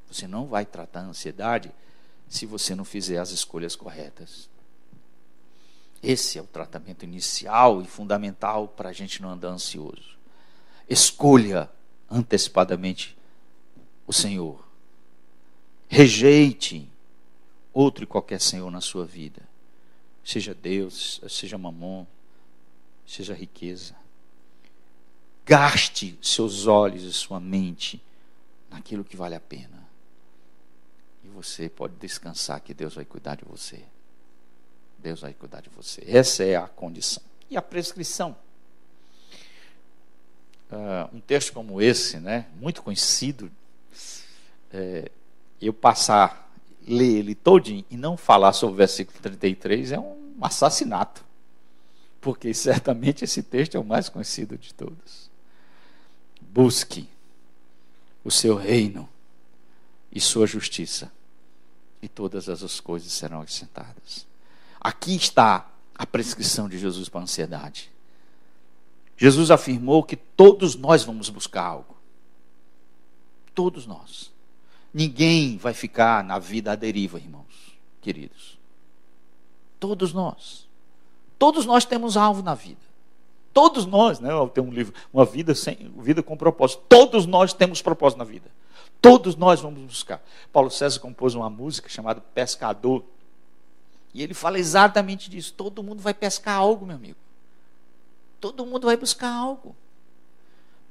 [0.09, 1.71] Você não vai tratar a ansiedade
[2.29, 4.49] se você não fizer as escolhas corretas.
[6.01, 10.17] Esse é o tratamento inicial e fundamental para a gente não andar ansioso.
[10.89, 11.69] Escolha
[12.09, 13.15] antecipadamente
[14.07, 14.65] o Senhor.
[15.87, 16.89] Rejeite
[17.73, 19.41] outro e qualquer senhor na sua vida.
[20.23, 22.05] Seja Deus, seja mamon,
[23.05, 24.00] seja riqueza.
[25.51, 28.01] Gaste seus olhos e sua mente
[28.69, 29.85] naquilo que vale a pena.
[31.25, 33.83] E você pode descansar que Deus vai cuidar de você.
[34.97, 36.01] Deus vai cuidar de você.
[36.07, 37.21] Essa é a condição.
[37.49, 38.33] E a prescrição.
[40.71, 43.51] Uh, um texto como esse, né, muito conhecido,
[44.71, 45.11] é,
[45.61, 46.49] eu passar
[46.87, 51.25] ler ele todinho e não falar sobre o versículo 33 é um assassinato.
[52.21, 55.29] Porque certamente esse texto é o mais conhecido de todos.
[56.53, 57.07] Busque
[58.25, 59.07] o seu reino
[60.11, 61.09] e sua justiça,
[62.01, 64.27] e todas as coisas serão acrescentadas.
[64.77, 67.89] Aqui está a prescrição de Jesus para a ansiedade.
[69.15, 71.95] Jesus afirmou que todos nós vamos buscar algo.
[73.55, 74.29] Todos nós.
[74.93, 78.57] Ninguém vai ficar na vida à deriva, irmãos, queridos.
[79.79, 80.67] Todos nós.
[81.39, 82.90] Todos nós temos alvo na vida.
[83.53, 84.31] Todos nós, né?
[84.31, 86.83] Eu tenho um livro, uma vida sem vida com propósito.
[86.87, 88.49] Todos nós temos propósito na vida.
[89.01, 90.23] Todos nós vamos buscar.
[90.53, 93.03] Paulo César compôs uma música chamada Pescador.
[94.13, 95.53] E ele fala exatamente disso.
[95.53, 97.17] Todo mundo vai pescar algo, meu amigo.
[98.39, 99.75] Todo mundo vai buscar algo.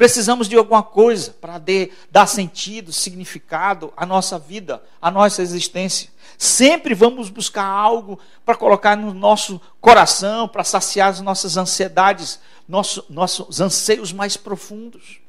[0.01, 1.63] Precisamos de alguma coisa para
[2.11, 6.09] dar sentido, significado à nossa vida, à nossa existência.
[6.39, 13.05] Sempre vamos buscar algo para colocar no nosso coração, para saciar as nossas ansiedades, nosso,
[13.11, 15.21] nossos anseios mais profundos.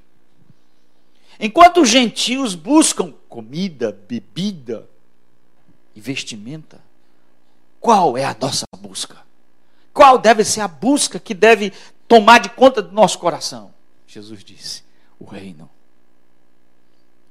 [1.37, 4.87] Enquanto os gentios buscam comida, bebida
[5.93, 6.79] e vestimenta,
[7.77, 9.17] qual é a nossa busca?
[9.93, 11.73] Qual deve ser a busca que deve
[12.07, 13.80] tomar de conta do nosso coração?
[14.11, 14.83] Jesus disse:
[15.17, 15.69] o reino.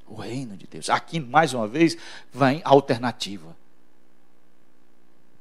[0.07, 0.89] O reino de Deus.
[0.89, 1.97] Aqui, mais uma vez,
[2.33, 3.57] vem a alternativa: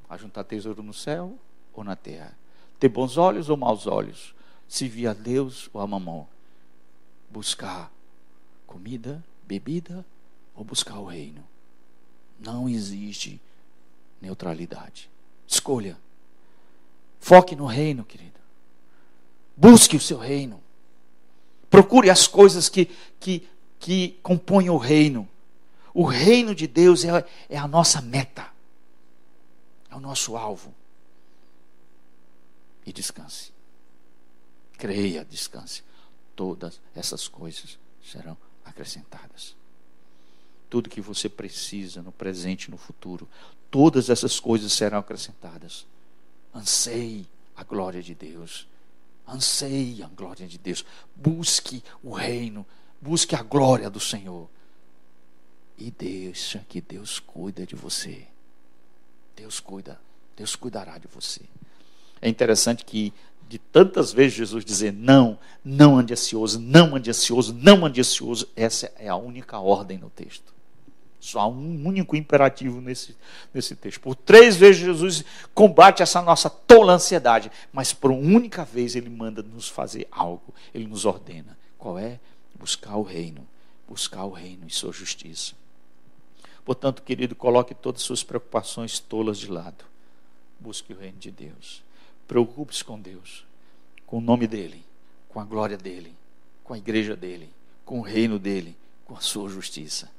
[0.09, 1.37] ajuntar tesouro no céu
[1.73, 2.37] ou na terra,
[2.79, 4.35] ter bons olhos ou maus olhos,
[4.67, 6.27] servir a Deus ou a mamão,
[7.29, 7.91] buscar
[8.67, 10.05] comida, bebida
[10.53, 11.43] ou buscar o reino.
[12.39, 13.41] Não existe
[14.21, 15.09] neutralidade.
[15.47, 15.97] Escolha.
[17.19, 18.39] Foque no reino, querido.
[19.57, 20.61] Busque o seu reino.
[21.69, 22.85] Procure as coisas que,
[23.19, 23.47] que,
[23.79, 25.27] que compõem o reino.
[25.93, 28.47] O reino de Deus é, é a nossa meta,
[29.89, 30.73] é o nosso alvo.
[32.85, 33.51] E descanse.
[34.77, 35.83] Creia, descanse.
[36.35, 39.55] Todas essas coisas serão acrescentadas.
[40.69, 43.27] Tudo que você precisa no presente e no futuro,
[43.69, 45.85] todas essas coisas serão acrescentadas.
[46.53, 48.67] Anseie a glória de Deus.
[49.29, 50.85] Anseie a glória de Deus.
[51.15, 52.65] Busque o reino.
[53.01, 54.49] Busque a glória do Senhor.
[55.77, 58.27] E deixa que Deus cuida de você.
[59.35, 59.99] Deus cuida.
[60.35, 61.41] Deus cuidará de você.
[62.21, 63.13] É interessante que
[63.47, 68.47] de tantas vezes Jesus dizer não, não ande ansioso, não ande ansioso, não ande ansioso,
[68.55, 70.53] essa é a única ordem no texto.
[71.19, 73.15] Só há um único imperativo nesse,
[73.53, 73.99] nesse texto.
[73.99, 79.09] Por três vezes Jesus combate essa nossa tola ansiedade, mas por uma única vez ele
[79.09, 81.57] manda nos fazer algo, ele nos ordena.
[81.77, 82.19] Qual é?
[82.55, 83.45] Buscar o reino,
[83.87, 85.53] buscar o reino e sua justiça.
[86.63, 89.83] Portanto, querido, coloque todas as suas preocupações tolas de lado.
[90.57, 91.83] Busque o reino de Deus.
[92.27, 93.43] Preocupe-se com Deus,
[94.05, 94.85] com o nome dEle,
[95.27, 96.15] com a glória dEle,
[96.63, 97.49] com a igreja dEle,
[97.83, 100.09] com o reino dEle, com a sua justiça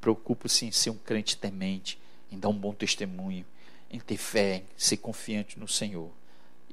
[0.00, 1.98] Preocupa-se em ser um crente temente,
[2.30, 3.44] em dar um bom testemunho,
[3.90, 6.10] em ter fé, em ser confiante no Senhor.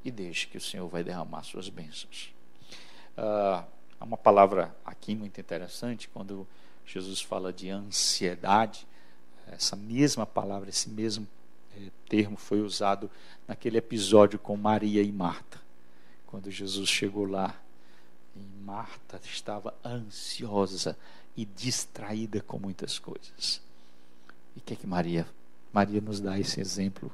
[0.04, 2.34] E deixe que o Senhor vai derramar suas bênçãos.
[3.18, 3.66] Uh,
[4.00, 6.48] há uma palavra aqui muito interessante, quando
[6.86, 8.86] Jesus fala de ansiedade,
[9.48, 11.28] essa mesma palavra, esse mesmo
[11.76, 13.10] eh, termo foi usado
[13.48, 15.62] naquele episódio com Maria e Marta.
[16.26, 17.56] Quando Jesus chegou lá,
[18.36, 20.98] e Marta estava ansiosa
[21.36, 23.62] e distraída com muitas coisas.
[24.56, 25.28] E o que é que Maria?
[25.74, 27.12] Maria nos dá esse exemplo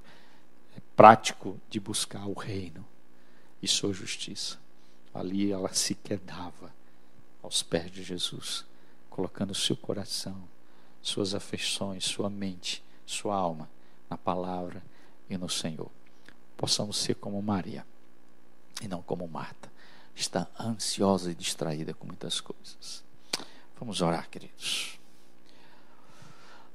[0.75, 2.85] é, prático de buscar o reino
[3.61, 4.59] e sua justiça.
[5.13, 6.71] Ali ela se quedava
[7.41, 8.63] aos pés de Jesus,
[9.09, 10.47] colocando seu coração,
[11.01, 13.69] suas afeições, sua mente, sua alma
[14.09, 14.83] na palavra
[15.29, 15.89] e no Senhor.
[16.55, 17.85] Possamos ser como Maria
[18.81, 19.71] e não como Marta.
[20.15, 23.03] Está ansiosa e distraída com muitas coisas.
[23.81, 24.99] Vamos orar, queridos.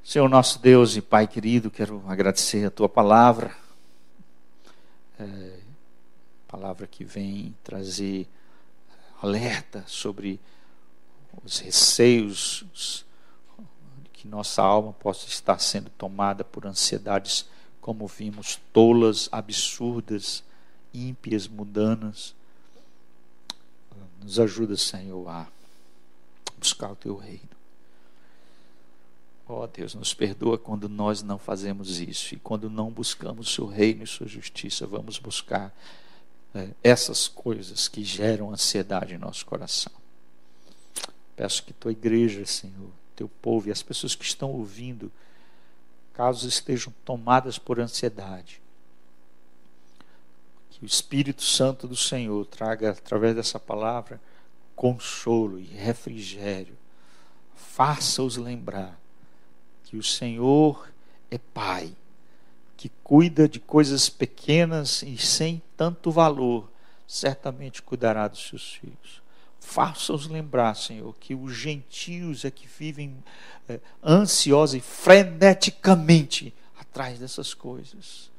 [0.02, 3.56] Senhor nosso Deus e Pai querido, quero agradecer a tua palavra,
[5.16, 5.60] é,
[6.48, 8.26] palavra que vem trazer
[9.22, 10.40] alerta sobre
[11.44, 13.04] os receios
[14.02, 17.48] de que nossa alma possa estar sendo tomada por ansiedades,
[17.80, 20.42] como vimos, tolas, absurdas,
[20.92, 22.34] ímpias, mundanas.
[24.20, 25.46] Nos ajuda, Senhor, a
[26.58, 27.56] buscar o teu reino.
[29.48, 33.52] Ó oh, Deus, nos perdoa quando nós não fazemos isso e quando não buscamos o
[33.52, 35.72] seu reino e sua justiça, vamos buscar
[36.52, 39.92] é, essas coisas que geram ansiedade em nosso coração.
[41.36, 45.12] Peço que tua igreja, Senhor, teu povo e as pessoas que estão ouvindo,
[46.12, 48.60] caso estejam tomadas por ansiedade,
[50.70, 54.20] que o Espírito Santo do Senhor traga através dessa palavra
[54.76, 56.76] consolo e refrigério.
[57.54, 59.00] Faça-os lembrar
[59.84, 60.92] que o Senhor
[61.30, 61.92] é Pai,
[62.76, 66.70] que cuida de coisas pequenas e sem tanto valor,
[67.08, 69.22] certamente cuidará dos seus filhos.
[69.58, 73.16] Faça-os lembrar, Senhor, que os gentios é que vivem
[73.68, 78.30] é, ansiosos e freneticamente atrás dessas coisas.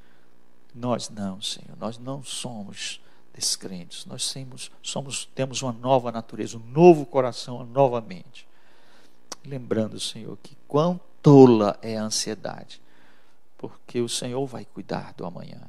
[0.73, 3.01] Nós não, Senhor, nós não somos
[3.37, 4.05] descrentes.
[4.05, 8.47] Nós temos, somos, temos uma nova natureza, um novo coração, uma nova mente.
[9.45, 12.81] Lembrando, Senhor, que quão tola é a ansiedade,
[13.57, 15.61] porque o Senhor vai cuidar do amanhã.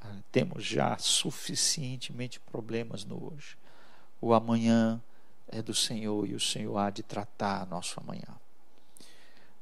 [0.00, 3.56] Ah, temos já suficientemente problemas no hoje.
[4.20, 5.00] O amanhã
[5.46, 8.36] é do Senhor e o Senhor há de tratar nosso amanhã.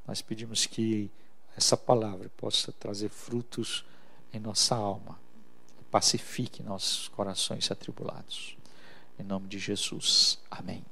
[0.06, 1.10] Nós pedimos que
[1.56, 3.84] essa palavra possa trazer frutos
[4.32, 5.18] em nossa alma,
[5.96, 8.54] pacifique nossos corações atribulados.
[9.18, 10.38] Em nome de Jesus.
[10.50, 10.84] Amém.